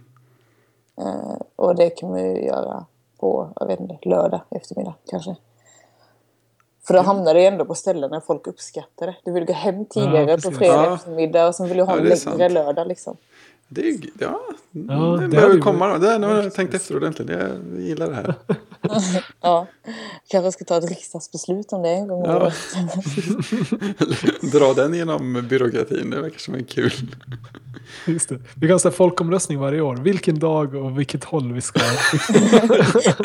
Eh, 1.01 1.37
och 1.57 1.75
det 1.77 1.90
kan 1.90 2.11
man 2.11 2.21
ju 2.21 2.44
göra 2.44 2.85
på, 3.21 3.49
jag 3.61 3.66
vet 3.66 3.81
inte, 3.81 3.99
lördag 4.09 4.40
eftermiddag 4.51 4.94
kanske. 5.11 5.37
För 6.87 6.94
Mm. 6.94 7.05
då 7.05 7.09
hamnar 7.12 7.35
det 7.35 7.40
ju 7.40 7.47
ändå 7.47 7.64
på 7.64 7.75
ställen 7.75 8.11
där 8.11 8.21
folk 8.21 8.47
uppskattar 8.47 9.07
det. 9.07 9.16
Du 9.25 9.33
vill 9.33 9.44
gå 9.44 9.53
hem 9.53 9.85
tidigare 9.85 10.27
på 10.27 10.33
precis. 10.42 10.59
fredag 10.59 10.85
Ja. 10.85 10.94
eftermiddag 10.94 11.49
och 11.49 11.55
sen 11.55 11.68
vill 11.68 11.77
du 11.77 11.83
ha 11.83 11.92
Ja, 11.92 11.99
en 11.99 12.05
längre 12.05 12.16
sant. 12.16 12.53
lördag 12.53 12.87
liksom. 12.87 13.16
Det 13.69 13.89
är, 13.89 13.97
ja, 14.19 14.41
Ja, 14.89 15.19
det, 15.21 15.29
behöver 15.29 15.59
komma. 15.59 15.89
varit- 15.89 16.01
Det, 16.03 16.19
nu 16.19 16.27
har 16.27 16.35
jag 16.37 16.45
Ja, 16.45 16.51
tänkt 16.51 16.75
efter 16.75 16.97
ordentligt. 16.97 17.29
Jag 17.29 17.49
gillar 17.79 18.09
det 18.09 18.15
här. 18.15 18.35
Ja, 19.40 19.66
kanske 20.29 20.53
ska 20.53 20.64
ta 20.64 20.79
ett 20.79 20.88
riksdagsbeslut 20.88 21.72
om 21.72 21.83
det 21.83 21.88
en 21.90 22.09
gång 22.09 22.22
om 22.22 22.31
Ja. 22.31 22.37
året. 22.37 22.55
Dra 24.53 24.74
den 24.74 24.94
genom 24.94 25.46
byråkratin. 25.48 26.11
Det 26.11 26.20
verkar 26.20 26.38
som 26.38 26.55
en 26.55 26.64
kul. 26.64 26.92
Just 28.07 28.29
det. 28.29 28.38
Vi 28.57 28.68
kan 28.68 28.79
ha 28.85 28.90
folkomröstning 28.90 29.59
varje 29.59 29.81
år. 29.81 29.96
Vilken 29.96 30.38
dag 30.38 30.74
och 30.74 30.98
vilket 30.98 31.24
håll 31.24 31.53
vi 31.53 31.61
ska... 31.61 31.81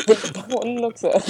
Vilket 0.06 0.36
håll 0.36 0.84
också. 0.84 1.20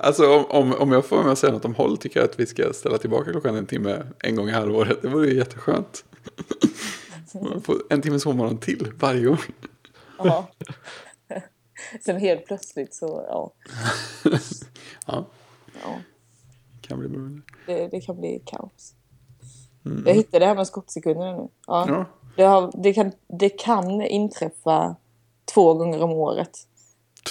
alltså 0.00 0.36
om, 0.36 0.44
om, 0.44 0.74
om 0.74 0.92
jag 0.92 1.06
får 1.06 1.22
med 1.22 1.32
och 1.32 1.38
säga 1.38 1.52
något 1.52 1.64
om 1.64 1.74
håll 1.74 1.96
tycker 1.98 2.20
jag 2.20 2.28
att 2.30 2.40
vi 2.40 2.46
ska 2.46 2.72
ställa 2.72 2.98
tillbaka 2.98 3.30
klockan 3.30 3.56
en 3.56 3.66
timme 3.66 4.02
en 4.18 4.36
gång 4.36 4.48
i 4.48 4.52
halvåret. 4.52 5.02
Det 5.02 5.08
vore 5.08 5.28
ju 5.28 5.36
jätteskönt. 5.36 6.04
En 7.90 8.02
timme 8.02 8.20
sovmorgon 8.20 8.58
till 8.58 8.92
varje 8.98 9.24
gång. 9.24 9.38
Ja. 10.18 10.50
Sen 12.04 12.20
helt 12.20 12.46
plötsligt 12.46 12.94
så, 12.94 13.24
ja. 13.28 13.52
Ja, 15.06 15.24
ja 15.84 15.98
kan 16.90 16.98
bli 16.98 17.08
bra. 17.08 17.20
det, 17.66 17.88
det 17.88 18.00
kan 18.00 18.16
bli 18.16 18.42
kaos. 18.44 18.94
Jag 20.06 20.14
hittade 20.14 20.38
det 20.38 20.46
här 20.46 20.54
med 20.54 20.66
skottsekunderna 20.66 21.36
nu. 21.36 21.48
Ja. 21.66 21.84
Ja, 21.88 22.04
Det, 22.36 22.42
har, 22.42 22.70
det, 22.74 22.92
kan, 22.92 23.12
det 23.28 23.48
kan 23.48 24.02
inträffa 24.02 24.96
två 25.54 25.74
gånger 25.74 26.02
om 26.02 26.10
året. 26.10 26.50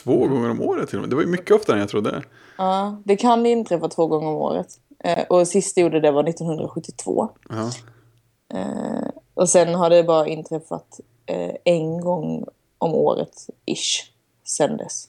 två 0.03 0.27
gånger 0.27 0.49
om 0.49 0.61
året 0.61 0.89
till 0.89 0.97
och 0.97 1.01
med. 1.01 1.09
Det 1.09 1.15
var 1.15 1.23
ju 1.23 1.29
mycket 1.29 1.55
oftare 1.55 1.75
än 1.75 1.79
jag 1.79 1.89
trodde. 1.89 2.23
Ja, 2.57 3.01
det 3.05 3.15
kan 3.15 3.45
inträffa 3.45 3.87
två 3.87 4.07
gånger 4.07 4.27
om 4.27 4.35
året. 4.35 4.67
Eh, 5.03 5.23
och 5.29 5.47
sist 5.47 5.77
jag 5.77 5.83
gjorde 5.83 5.99
det 5.99 6.11
var 6.11 6.23
1972. 6.29 7.29
Ja. 7.49 7.71
Eh, 8.53 9.09
och 9.33 9.49
sen 9.49 9.75
har 9.75 9.89
det 9.89 10.03
bara 10.03 10.27
inträffat 10.27 10.99
eh, 11.25 11.55
en 11.63 12.01
gång 12.01 12.45
om 12.77 12.93
året, 12.93 13.47
ish, 13.65 14.11
sen 14.49 14.77
dess. 14.77 15.07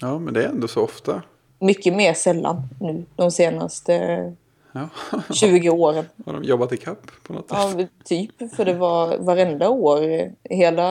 ja, 0.00 0.18
men 0.18 0.34
det 0.34 0.44
är 0.44 0.48
ändå 0.48 0.68
så 0.68 0.82
ofta. 0.82 1.22
Mycket 1.58 1.96
mer 1.96 2.14
sällan 2.14 2.62
nu, 2.80 3.04
de 3.16 3.30
senaste 3.30 4.34
Ja. 4.72 4.88
20 5.34 5.70
åren. 5.70 6.04
Har 6.26 6.32
de 6.32 6.44
jobbat 6.44 6.72
i 6.72 6.76
kapp 6.76 7.10
på 7.22 7.32
något 7.32 7.48
sätt? 7.48 7.58
Ja, 7.78 7.86
typ, 8.04 8.54
för 8.56 8.64
det 8.64 8.74
var 8.74 9.18
varenda 9.18 9.68
år 9.68 10.32
hela 10.44 10.82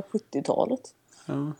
70-talet. 0.00 0.80
Ja. 1.26 1.52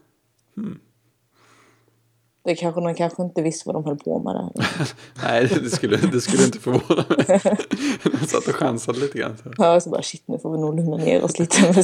Det 2.44 2.54
kanske 2.54 2.80
de 2.80 2.94
kanske 2.94 3.22
inte 3.22 3.42
visste 3.42 3.68
vad 3.68 3.76
de 3.76 3.85
höll 3.85 3.98
på 3.98 4.18
med 4.18 4.35
där. 4.35 4.50
Nej, 5.24 5.61
det 5.62 5.70
skulle, 5.70 5.96
det 5.96 6.20
skulle 6.20 6.44
inte 6.44 6.59
förvåna 6.59 7.04
mig. 7.09 7.40
De 8.20 8.26
satt 8.26 8.48
och 8.48 8.54
chansade 8.54 9.00
lite 9.00 9.18
grann. 9.18 9.37
Så. 9.42 9.52
Ja, 9.59 9.80
så 9.80 9.90
bara 9.90 10.02
shit, 10.02 10.22
nu 10.26 10.38
får 10.38 10.52
vi 10.52 10.59
nog 10.59 10.76
lugna 10.76 10.96
ner 10.96 11.24
oss 11.24 11.38
lite 11.38 11.62
med. 11.62 11.76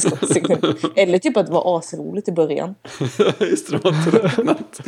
Eller 0.95 1.19
typ 1.19 1.37
att 1.37 1.45
det 1.45 1.51
var 1.51 1.77
asroligt 1.77 2.27
i 2.27 2.31
början. 2.31 2.75
Just 3.39 3.71
det, 3.71 3.77
de 3.77 3.93
har 3.93 4.11
tröttnat. 4.11 4.81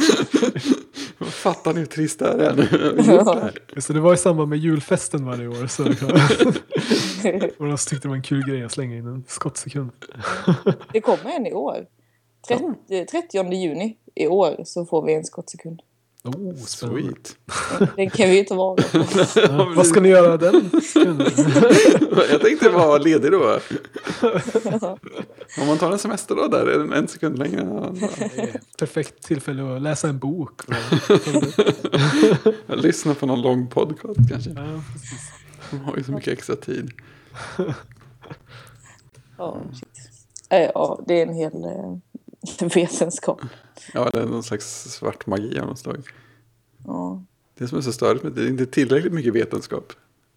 Fattar 1.19 1.73
ni 1.73 1.79
hur 1.79 1.86
trist 1.86 2.19
det 2.19 2.25
här 2.25 2.38
är 2.38 2.55
nu? 2.55 3.03
Ja. 3.07 3.49
Det, 3.75 3.93
det 3.93 3.99
var 3.99 4.13
i 4.13 4.17
samband 4.17 4.49
med 4.49 4.59
julfesten 4.59 5.25
varje 5.25 5.47
år. 5.47 5.67
Så 5.67 5.83
och 7.57 7.67
de 7.67 7.77
tyckte 7.77 8.07
det 8.07 8.09
var 8.09 8.15
en 8.15 8.23
kul 8.23 8.49
grej 8.49 8.63
att 8.63 8.71
slänga 8.71 8.95
in 8.95 9.07
en 9.07 9.23
skottsekund. 9.27 9.91
Det 10.93 11.01
kommer 11.01 11.36
en 11.36 11.47
i 11.47 11.53
år. 11.53 11.86
30, 12.47 13.05
30 13.05 13.53
juni 13.53 13.97
i 14.15 14.28
år 14.28 14.63
så 14.65 14.86
får 14.86 15.06
vi 15.06 15.13
en 15.13 15.23
skottsekund. 15.26 15.82
Oh. 16.23 16.56
Sweet. 16.56 17.36
Den 17.95 18.10
kan 18.10 18.30
vi 18.30 18.38
ju 18.38 18.43
ta 18.43 18.56
vara 18.56 18.76
på. 18.76 18.97
Ja, 19.39 19.73
vad 19.76 19.88
ska 19.88 19.99
ni 20.02 20.10
göra 20.10 20.38
den? 20.38 20.56
Jag 22.32 22.41
tänkte 22.41 22.69
vara 22.69 22.97
ledig 22.97 23.32
då. 23.32 23.60
Om 25.62 25.67
man 25.67 25.78
tar 25.78 25.91
en 25.91 25.99
semester 25.99 26.36
då 26.36 26.47
där, 26.47 26.65
är 26.65 26.80
den 26.80 26.93
en 26.93 27.08
sekund 27.08 27.39
längre. 27.39 27.93
Perfekt 28.80 29.23
tillfälle 29.23 29.76
att 29.76 29.82
läsa 29.82 30.10
en 30.10 30.19
bok. 30.19 30.62
Lyssna 32.67 33.13
på 33.15 33.26
någon 33.26 33.41
lång 33.41 33.67
podcast 33.67 34.19
kanske. 34.30 34.49
ja. 34.49 34.82
De 35.71 35.80
har 35.80 35.97
ju 35.97 36.04
så 36.04 36.12
mycket 36.12 36.34
extra 36.34 36.56
tid. 36.56 36.91
Ja, 39.38 39.62
shit. 39.73 40.10
Eh, 40.49 40.69
Ja, 40.73 40.99
det 41.08 41.21
är 41.21 41.28
en 41.28 41.34
hel 41.36 41.63
eh, 41.63 41.97
vetenskap. 42.75 43.41
Ja, 43.93 44.10
det 44.13 44.19
är 44.19 44.25
någon 44.25 44.43
slags 44.43 44.84
svart 44.84 45.27
magi 45.27 45.60
av 45.60 45.67
något 45.67 45.79
slag. 45.79 46.03
Ja. 46.86 47.23
Det 47.58 47.67
som 47.67 47.77
är 47.77 47.82
så 47.82 47.93
störigt 47.93 48.23
med 48.23 48.32
det, 48.32 48.41
är 48.43 48.47
inte 48.47 48.65
tillräckligt 48.65 49.13
mycket 49.13 49.34
vetenskap. 49.34 49.93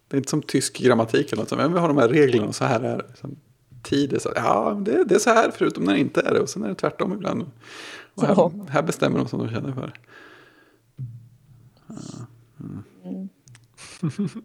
Det 0.07 0.15
är 0.15 0.17
inte 0.17 0.29
som 0.29 0.41
tysk 0.41 0.77
grammatik 0.77 1.31
eller 1.31 1.41
något. 1.41 1.49
sånt. 1.49 1.61
Men 1.61 1.73
vi 1.73 1.79
har 1.79 1.87
de 1.87 1.97
här 1.97 2.07
reglerna 2.09 2.47
och 2.47 2.55
så 2.55 2.65
här 2.65 2.79
är 2.79 2.97
det. 2.97 3.05
Tid 3.83 4.13
är 4.13 4.19
så 4.19 4.31
ja, 4.35 4.81
det, 4.85 5.03
det 5.03 5.15
är 5.15 5.19
så 5.19 5.29
här 5.29 5.51
förutom 5.51 5.83
när 5.83 5.93
det 5.93 5.99
inte 5.99 6.21
är 6.21 6.33
det. 6.33 6.39
Och 6.39 6.49
sen 6.49 6.63
är 6.63 6.67
det 6.67 6.75
tvärtom 6.75 7.13
ibland. 7.13 7.45
Och 8.15 8.23
här, 8.23 8.33
Ja. 8.37 8.51
här 8.69 8.81
bestämmer 8.81 9.19
de 9.19 9.27
som 9.27 9.39
de 9.39 9.49
känner 9.49 9.71
för. 9.73 9.93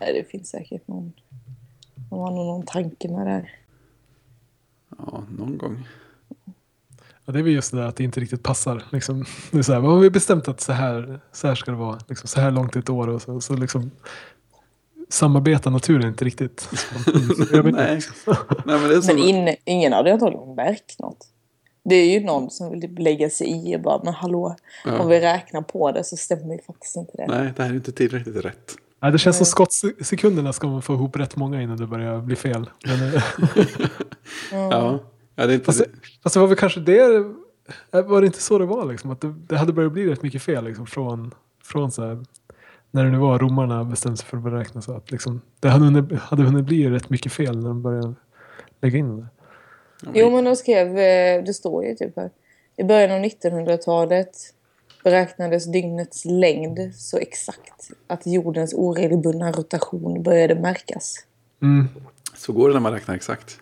Nej, 0.00 0.12
det 0.12 0.30
finns 0.30 0.48
säkert 0.48 0.88
någon. 0.88 1.12
De 2.10 2.18
har 2.18 2.30
nog 2.30 2.46
någon 2.46 2.66
tanke 2.66 3.08
med 3.08 3.26
det 3.26 3.30
här. 3.30 3.58
Ja, 4.98 5.24
någon 5.38 5.58
gång. 5.58 5.88
Ja, 7.24 7.32
det 7.32 7.38
är 7.38 7.42
väl 7.42 7.52
just 7.52 7.70
det 7.70 7.76
där 7.76 7.84
att 7.86 7.96
det 7.96 8.04
inte 8.04 8.20
riktigt 8.20 8.42
passar. 8.42 8.82
Liksom, 8.92 9.24
det 9.50 9.58
är 9.58 9.62
så 9.62 9.72
här, 9.72 9.80
vad 9.80 9.90
har 9.92 9.98
vi 9.98 10.10
bestämt 10.10 10.48
att 10.48 10.60
så 10.60 10.72
här, 10.72 11.20
så 11.32 11.48
här 11.48 11.54
ska 11.54 11.70
det 11.70 11.76
vara? 11.76 11.98
Liksom, 12.08 12.28
så 12.28 12.40
här 12.40 12.50
långt 12.50 12.76
i 12.76 12.78
ett 12.78 12.90
år 12.90 13.08
och 13.08 13.22
så, 13.22 13.40
så 13.40 13.56
liksom 13.56 13.90
samarbetar 15.08 15.70
naturen 15.70 16.08
inte 16.08 16.24
riktigt. 16.24 16.60
Så 16.60 16.76
jag 17.56 17.62
vet 17.62 17.66
inte. 17.66 17.70
Nej. 17.70 18.00
Nej, 18.66 18.80
men 18.80 18.88
det 18.88 18.94
är 18.94 19.00
så. 19.00 19.14
Men 19.14 19.22
in, 19.22 19.56
ingen 19.64 19.92
hade 19.92 20.12
antagligen 20.12 20.54
märkt 20.54 20.98
något. 20.98 21.26
Det 21.84 21.94
är 21.94 22.20
ju 22.20 22.26
någon 22.26 22.50
som 22.50 22.70
vill 22.70 22.80
typ 22.80 22.98
lägga 22.98 23.30
sig 23.30 23.70
i 23.72 23.76
och 23.76 23.80
bara, 23.80 24.00
men 24.04 24.14
hallå, 24.14 24.56
Ja. 24.84 24.98
om 24.98 25.08
vi 25.08 25.20
räknar 25.20 25.62
på 25.62 25.92
det 25.92 26.04
så 26.04 26.16
stämmer 26.16 26.54
ju 26.54 26.62
faktiskt 26.62 26.96
inte 26.96 27.12
det. 27.16 27.26
Nej, 27.26 27.52
det 27.56 27.62
här 27.62 27.70
är 27.70 27.74
inte 27.74 27.92
tillräckligt 27.92 28.44
rätt. 28.44 28.76
Nej, 29.00 29.12
det 29.12 29.18
känns 29.18 29.36
som 29.36 29.46
skottsekunderna 29.46 30.52
ska 30.52 30.66
man 30.66 30.82
få 30.82 30.94
ihop 30.94 31.16
rätt 31.16 31.36
många 31.36 31.62
innan 31.62 31.76
det 31.76 31.86
börjar 31.86 32.20
bli 32.20 32.36
fel. 32.36 32.70
Men, 32.86 33.14
eh, 33.14 33.22
Ja. 34.52 34.98
ja, 35.34 35.46
det 35.46 35.52
är 35.52 35.54
inte... 35.54 35.64
fast, 35.64 35.78
det, 35.78 35.86
fast 36.22 36.34
det 36.34 36.40
var 36.40 36.46
väl 36.46 36.56
kanske 36.56 36.80
det, 36.80 37.16
eh, 37.92 38.02
var 38.02 38.20
det 38.20 38.26
inte 38.26 38.42
så 38.42 38.58
det 38.58 38.66
var 38.66 38.84
liksom? 38.92 39.10
Att 39.10 39.20
det, 39.20 39.34
det 39.48 39.56
hade 39.56 39.72
börjat 39.72 39.92
bli 39.92 40.10
rätt 40.10 40.22
mycket 40.22 40.42
fel 40.42 40.64
liksom 40.64 40.86
från, 40.86 41.34
från 41.64 41.90
så 41.90 42.06
här, 42.06 42.24
när 42.90 43.04
det 43.04 43.10
nu 43.10 43.18
var 43.18 43.38
romarna 43.38 43.84
bestämde 43.84 44.16
sig 44.16 44.26
för 44.26 44.36
att 44.36 44.42
beräkna 44.42 44.82
så 44.82 44.96
att 44.96 45.10
liksom, 45.10 45.40
det 45.60 45.68
hade 45.68 45.84
hunnit, 45.84 46.12
hade 46.18 46.42
hunnit 46.42 46.64
bli 46.64 46.90
rätt 46.90 47.10
mycket 47.10 47.32
fel 47.32 47.56
när 47.56 47.68
de 47.68 47.82
började 47.82 48.14
lägga 48.80 48.98
in 48.98 49.16
det. 49.16 49.26
Jo, 50.14 50.30
men 50.30 50.44
de 50.44 50.56
skrev, 50.56 50.98
eh, 50.98 51.44
det 51.44 51.54
står 51.54 51.84
ju 51.84 51.94
typ 51.94 52.16
här. 52.16 52.30
I 52.76 52.84
början 52.84 53.10
av 53.10 53.18
1900-talet 53.18 54.30
beräknades 55.10 55.64
dygnets 55.64 56.24
längd 56.24 56.94
så 56.94 57.18
exakt 57.18 57.90
att 58.06 58.26
jordens 58.26 58.74
oregelbundna 58.74 59.52
rotation 59.52 60.22
började 60.22 60.54
märkas. 60.54 61.14
Mm. 61.62 61.88
Så 62.36 62.52
går 62.52 62.68
det 62.68 62.74
när 62.74 62.80
man 62.80 62.92
räknar 62.92 63.14
exakt. 63.14 63.58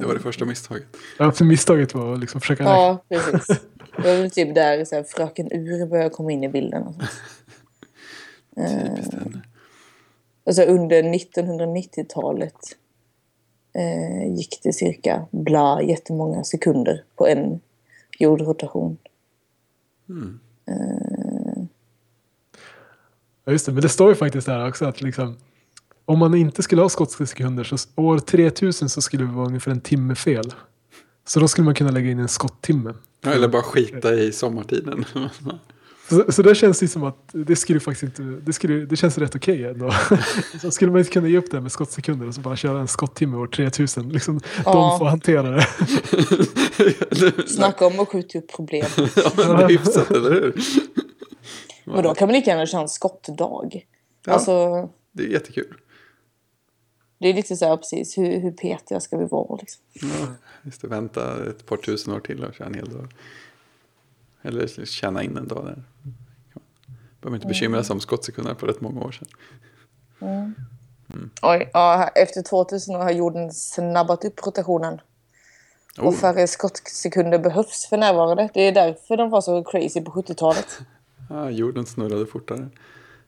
Det 0.00 0.06
var 0.06 0.14
det 0.14 0.20
första 0.20 0.44
misstaget. 0.44 0.86
Ja, 1.18 1.32
för 1.32 1.44
misstaget 1.44 1.94
var 1.94 2.12
att 2.12 2.20
liksom 2.20 2.40
försöka 2.40 2.62
räkna. 2.62 2.74
Ja, 2.74 3.04
precis. 3.08 3.60
Det 3.96 4.02
var 4.02 4.16
väl 4.16 4.30
typ 4.30 4.54
där 4.54 4.84
så 4.84 4.94
här, 4.94 5.02
fröken 5.02 5.52
Ur 5.52 5.86
började 5.86 6.10
komma 6.10 6.32
in 6.32 6.44
i 6.44 6.48
bilden. 6.48 6.82
Och 6.82 6.94
sånt. 6.94 7.10
Typiskt 8.86 9.14
henne. 9.14 9.42
Alltså 10.46 10.62
under 10.62 11.02
1990-talet 11.02 12.58
eh, 13.74 14.34
gick 14.34 14.60
det 14.62 14.72
cirka 14.72 15.26
bla 15.30 15.82
jättemånga 15.82 16.44
sekunder 16.44 17.04
på 17.16 17.26
en 17.26 17.60
jordrotation. 18.18 18.98
Ja, 23.44 23.52
just 23.52 23.66
det. 23.66 23.72
Men 23.72 23.82
det 23.82 23.88
står 23.88 24.08
ju 24.08 24.14
faktiskt 24.14 24.46
där 24.46 24.68
också 24.68 24.84
att 24.84 25.02
liksom, 25.02 25.36
om 26.04 26.18
man 26.18 26.34
inte 26.34 26.62
skulle 26.62 26.82
ha 26.82 26.88
skottsekunder 26.88 27.64
så 27.64 27.76
år 27.96 28.18
3000 28.18 28.88
så 28.88 29.02
skulle 29.02 29.24
det 29.24 29.32
vara 29.32 29.46
ungefär 29.46 29.70
en 29.70 29.80
timme 29.80 30.14
fel. 30.14 30.54
Så 31.26 31.40
då 31.40 31.48
skulle 31.48 31.64
man 31.64 31.74
kunna 31.74 31.90
lägga 31.90 32.10
in 32.10 32.18
en 32.18 32.28
skottimme. 32.28 32.94
Ja, 33.20 33.30
eller 33.30 33.48
bara 33.48 33.62
skita 33.62 34.14
i 34.14 34.32
sommartiden. 34.32 35.04
Så, 36.08 36.32
så 36.32 36.42
där 36.42 36.54
känns 36.54 36.80
det 36.80 36.88
som 36.88 37.04
att 37.04 37.30
det 37.32 37.56
skulle 37.56 37.80
faktiskt 37.80 38.02
inte, 38.02 38.22
det, 38.22 38.52
skulle, 38.52 38.74
det 38.86 38.96
känns 38.96 39.18
rätt 39.18 39.34
okej 39.34 39.64
ändå. 39.64 39.92
så 40.60 40.70
skulle 40.70 40.90
man 40.90 40.98
inte 40.98 41.10
kunna 41.10 41.28
ge 41.28 41.38
upp 41.38 41.50
det 41.50 41.60
med 41.60 41.72
skottsekunder 41.72 42.28
och 42.28 42.34
så 42.34 42.40
bara 42.40 42.56
köra 42.56 42.80
en 42.80 42.88
skotttimme 42.88 43.36
år 43.36 43.46
3000. 43.46 44.08
Liksom, 44.08 44.40
Ja. 44.64 44.72
De 44.72 44.98
får 44.98 45.06
hantera 45.06 45.50
det. 45.50 45.66
Snacka 47.48 47.86
om 47.86 48.00
att 48.00 48.08
skjuta 48.08 48.38
upp 48.38 48.52
problem. 48.52 48.86
ja, 48.96 49.30
men 49.36 49.56
det 49.56 49.64
är 49.64 49.68
hyfsat, 49.68 50.10
eller 50.10 50.30
hur? 50.30 50.54
Men 51.84 52.02
då 52.02 52.14
kan 52.14 52.28
man 52.28 52.34
lika 52.34 52.50
gärna 52.50 52.66
köra 52.66 52.82
en 52.82 52.88
skottdag. 52.88 53.86
Ja. 54.26 54.32
Alltså, 54.32 54.88
Det 55.12 55.22
är 55.22 55.28
jättekul. 55.28 55.74
det 57.20 57.28
är 57.28 57.34
lite 57.34 57.56
så 57.56 57.64
här 57.66 57.76
precis, 57.76 58.18
hur, 58.18 58.40
hur 58.40 58.50
petiga 58.50 59.00
ska 59.00 59.16
vi 59.18 59.24
vara 59.24 59.56
liksom? 59.60 59.82
Ja, 59.92 60.26
just 60.62 60.82
det, 60.82 60.88
vänta 60.88 61.50
ett 61.50 61.66
par 61.66 61.76
tusen 61.76 62.14
år 62.14 62.20
till 62.20 62.44
och 62.44 62.54
köra 62.54 62.66
en 62.68 62.74
hel 62.74 62.88
dag. 62.88 63.08
Eller 64.44 64.84
tjäna 64.86 65.22
in 65.22 65.36
en 65.36 65.48
dag 65.48 65.64
där. 65.64 65.82
Behöver 67.20 67.36
inte 67.36 67.48
bekymra 67.48 67.84
sig 67.84 67.94
om 67.94 68.00
skottsekunder 68.00 68.54
på 68.54 68.66
rätt 68.66 68.80
många 68.80 69.00
år 69.00 69.12
sedan. 69.12 69.28
Oj, 71.42 71.70
ja, 71.72 72.08
efter 72.14 72.42
2000 72.42 72.96
år 72.96 73.00
har 73.00 73.10
jorden 73.10 73.52
snabbat 73.52 74.24
upp 74.24 74.46
rotationen. 74.46 75.00
Oh, 75.98 76.04
Och 76.06 76.14
färre 76.14 76.46
skottsekunder 76.46 77.38
behövs 77.38 77.86
för 77.90 77.96
närvarande. 77.96 78.48
Det 78.54 78.60
är 78.60 78.72
därför 78.72 79.16
de 79.16 79.30
var 79.30 79.40
så 79.40 79.64
crazy 79.64 80.00
på 80.00 80.10
70-talet. 80.10 80.78
ah, 81.30 81.48
jorden 81.50 81.86
snurrade 81.86 82.26
fortare. 82.26 82.68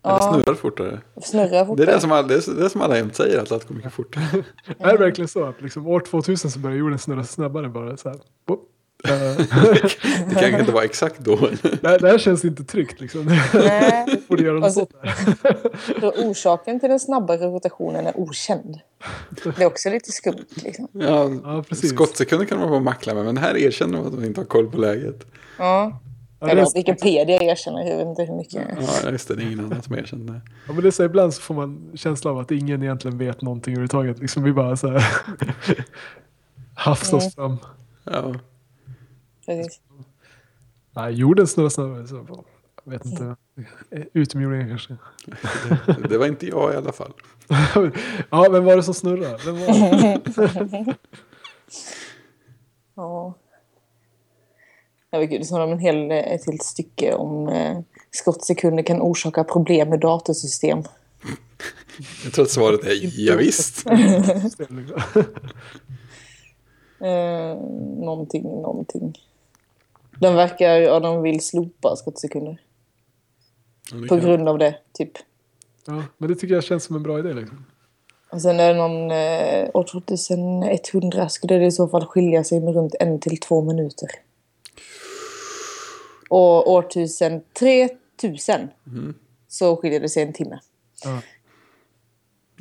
Ja. 0.02 0.10
Eller 0.18 0.32
snurrar 0.42 0.54
fortare. 0.54 1.00
Snurrar 1.22 1.48
Det 1.50 1.56
är 1.58 1.64
fortare. 1.64 1.86
det 1.86 2.00
som 2.00 2.12
alla, 2.12 2.28
det 2.28 2.34
är 2.48 2.54
det 2.62 2.70
som 2.70 2.80
alla 2.80 2.96
jämt 2.96 3.16
säger, 3.16 3.38
att 3.42 3.52
allt 3.52 3.68
går 3.68 3.74
mycket 3.74 3.92
fortare. 3.92 4.24
Är 4.78 4.92
det 4.92 4.98
verkligen 4.98 5.28
så 5.28 5.44
att 5.44 5.62
liksom, 5.62 5.86
år 5.86 6.00
2000 6.00 6.50
så 6.50 6.58
börjar 6.58 6.76
jorden 6.76 6.98
snurra 6.98 7.24
snabbare 7.24 7.68
bara 7.68 7.96
så 7.96 8.08
här. 8.08 8.18
Boop. 8.46 8.68
Det 9.06 10.34
kanske 10.34 10.60
inte 10.60 10.72
var 10.72 10.82
exakt 10.82 11.18
då. 11.18 11.36
det, 11.80 11.88
här, 11.88 11.98
det 11.98 12.08
här 12.08 12.18
känns 12.18 12.44
inte 12.44 12.64
tryggt 12.64 13.00
liksom. 13.00 13.38
Nej, 13.54 14.22
Borde 14.28 14.42
göra 14.42 14.54
något 14.54 14.64
Alltså- 14.64 14.86
så 16.00 16.10
orsaken 16.10 16.80
till 16.80 16.88
den 16.88 17.00
snabbare 17.00 17.38
rotationen 17.46 18.06
är 18.06 18.20
okänd. 18.20 18.78
Det 19.56 19.62
är 19.62 19.66
också 19.66 19.90
lite 19.90 20.12
skumt 20.12 20.46
liksom. 20.64 20.88
Ja, 20.92 21.30
Ja, 21.44 21.64
precis. 21.68 21.90
skottsekunder 21.90 22.46
kan 22.46 22.58
man 22.58 22.68
få 22.68 22.80
mackla 22.80 23.14
med, 23.14 23.24
men 23.24 23.36
här 23.36 23.56
erkänner 23.56 23.98
de 23.98 24.06
att 24.06 24.12
de 24.12 24.24
inte 24.24 24.40
har 24.40 24.46
koll 24.46 24.70
på 24.70 24.78
läget. 24.78 25.26
Ja. 25.58 26.00
Ja, 26.40 26.48
Eller 26.48 26.62
är, 26.62 26.66
Wikipedia 26.74 27.42
erkänner, 27.42 27.90
jag 27.90 27.96
vet 27.96 28.06
inte 28.06 28.22
hur 28.22 28.36
mycket. 28.36 28.62
Ja, 29.04 29.10
just 29.10 29.28
det, 29.28 29.34
det 29.34 29.42
är 29.42 29.46
ingen 29.46 29.60
annan 29.60 29.82
som 29.82 29.94
erkänner 29.94 30.32
det. 30.32 30.40
ja, 30.66 30.72
men 30.72 30.82
det 30.82 30.88
är 30.88 30.90
så, 30.90 31.04
ibland 31.04 31.34
så 31.34 31.40
får 31.42 31.54
man 31.54 31.90
känsla 31.94 32.30
av 32.30 32.38
att 32.38 32.50
ingen 32.50 32.82
egentligen 32.82 33.18
vet 33.18 33.42
någonting 33.42 33.72
överhuvudtaget. 33.74 34.18
Liksom, 34.18 34.42
vi 34.42 34.52
bara 34.52 34.76
så 34.76 34.88
här 34.90 35.04
hafsas 36.74 37.12
Mm. 37.22 37.30
fram. 37.30 37.56
Ja, 38.04 38.34
Precis. 39.46 39.80
Nej, 40.96 41.12
jorden 41.12 41.46
snurrar 41.46 41.68
snabbare. 41.68 42.06
Så, 42.06 42.44
jag 42.84 42.92
vet 42.92 43.04
inte. 43.04 43.36
Utomjordingar 44.12 44.68
kanske. 44.68 44.96
det, 45.86 46.08
det 46.08 46.18
var 46.18 46.26
inte 46.26 46.46
jag 46.46 46.74
i 46.74 46.76
alla 46.76 46.92
fall. 46.92 47.12
ja, 48.30 48.48
vem 48.50 48.64
var 48.64 48.76
det 48.76 48.82
som 48.82 48.94
snurrade? 48.94 49.38
Vem 49.44 49.54
var 49.58 50.84
det? 50.84 50.94
Ja. 52.96 53.34
Ja, 55.10 55.20
gud, 55.20 55.30
det 55.30 55.36
är 55.36 55.44
som 55.44 55.60
om 55.60 55.72
en 55.72 55.78
hel, 55.78 56.10
ett 56.10 56.46
helt 56.46 56.62
stycke 56.62 57.14
om 57.14 57.48
eh, 57.48 57.78
skottsekunder 58.10 58.82
kan 58.82 59.02
orsaka 59.02 59.44
problem 59.44 59.88
med 59.88 60.00
datorsystem. 60.00 60.82
Jag 62.24 62.32
tror 62.32 62.44
att 62.44 62.50
svaret 62.50 62.84
är 62.84 63.26
ja, 63.26 63.36
visst. 63.36 63.86
Eh, 67.00 67.56
någonting, 67.98 68.42
någonting. 68.42 69.14
De 70.20 70.34
verkar, 70.34 70.76
ja 70.76 71.00
de 71.00 71.22
vill 71.22 71.40
slopa 71.40 71.96
skottsekunder. 71.96 72.60
Ja, 73.92 74.08
På 74.08 74.16
grund 74.16 74.48
av 74.48 74.58
det, 74.58 74.78
typ. 74.92 75.12
Ja, 75.86 76.02
men 76.18 76.28
det 76.28 76.34
tycker 76.34 76.54
jag 76.54 76.64
känns 76.64 76.84
som 76.84 76.96
en 76.96 77.02
bra 77.02 77.18
idé. 77.18 77.34
Liksom. 77.34 77.64
Och 78.30 78.42
sen 78.42 78.60
är 78.60 78.74
det 78.74 78.80
någon, 78.80 79.10
eh, 79.10 79.70
år 79.74 79.84
2100 79.84 81.28
skulle 81.28 81.54
det 81.54 81.66
i 81.66 81.70
så 81.70 81.88
fall 81.88 82.06
skilja 82.06 82.44
sig 82.44 82.60
med 82.60 82.74
runt 82.74 82.94
en 83.00 83.20
till 83.20 83.40
två 83.40 83.62
minuter. 83.62 84.08
Och 86.28 86.72
årtusen 86.72 87.42
3000 87.52 88.68
så 89.48 89.76
skiljer 89.76 90.00
det 90.00 90.08
sig 90.08 90.22
en 90.22 90.32
timme. 90.32 90.60
Ja. 91.04 91.20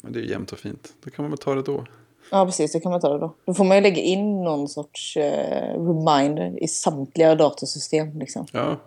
Men 0.04 0.14
det 0.14 0.20
är 0.20 0.24
jämnt 0.24 0.52
och 0.52 0.60
fint. 0.60 0.94
Då 1.04 1.10
kan 1.10 1.24
man 1.24 1.32
väl 1.32 1.38
ta 1.38 1.56
det 1.56 1.62
då. 1.62 1.86
Ja, 2.32 2.46
precis. 2.46 2.72
Det 2.72 2.80
kan 2.80 2.92
man 2.92 3.02
ta 3.02 3.10
det 3.14 3.20
då. 3.20 3.36
Då 3.46 3.54
får 3.54 3.64
man 3.64 3.78
ju 3.78 3.82
lägga 3.84 4.02
in 4.02 4.44
någon 4.44 4.68
sorts 4.68 5.18
eh, 5.18 5.74
reminder 5.86 6.64
i 6.64 6.68
samtliga 6.68 7.36
datorsystem. 7.36 8.20
Liksom. 8.20 8.46
Ja, 8.52 8.78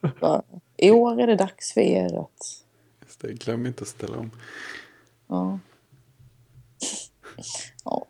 Bara, 0.20 0.42
I 0.76 0.90
år 0.90 1.20
är 1.20 1.26
det 1.26 1.36
dags 1.36 1.72
för 1.72 1.80
er 1.80 2.18
att... 2.18 2.62
just 3.06 3.20
det. 3.20 3.32
Glöm 3.32 3.66
inte 3.66 3.82
att 3.82 3.88
ställa 3.88 4.18
om. 4.18 4.30
Ja. 5.28 5.58
ja. 7.84 8.04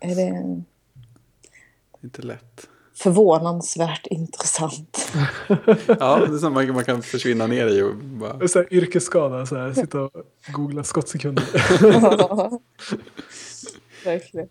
Är 0.00 0.08
det 0.08 0.14
Det 0.14 0.26
är 2.00 2.04
inte 2.04 2.22
lätt. 2.22 2.68
förvånansvärt 2.94 4.06
intressant? 4.06 4.98
Ja, 6.00 6.16
det 6.26 6.34
är 6.34 6.38
så 6.38 6.50
man, 6.50 6.72
man 6.72 6.84
kan 6.84 7.02
försvinna 7.02 7.46
ner 7.46 7.66
i 7.66 7.82
och 7.82 7.94
bara... 7.96 8.48
Så 8.48 8.58
här, 8.58 8.74
yrkesskada, 8.74 9.46
så 9.46 9.56
här, 9.56 9.72
sitta 9.72 10.00
och 10.00 10.10
googla 10.52 10.84
skottsekunder. 10.84 11.44
Verkligen. 14.04 14.50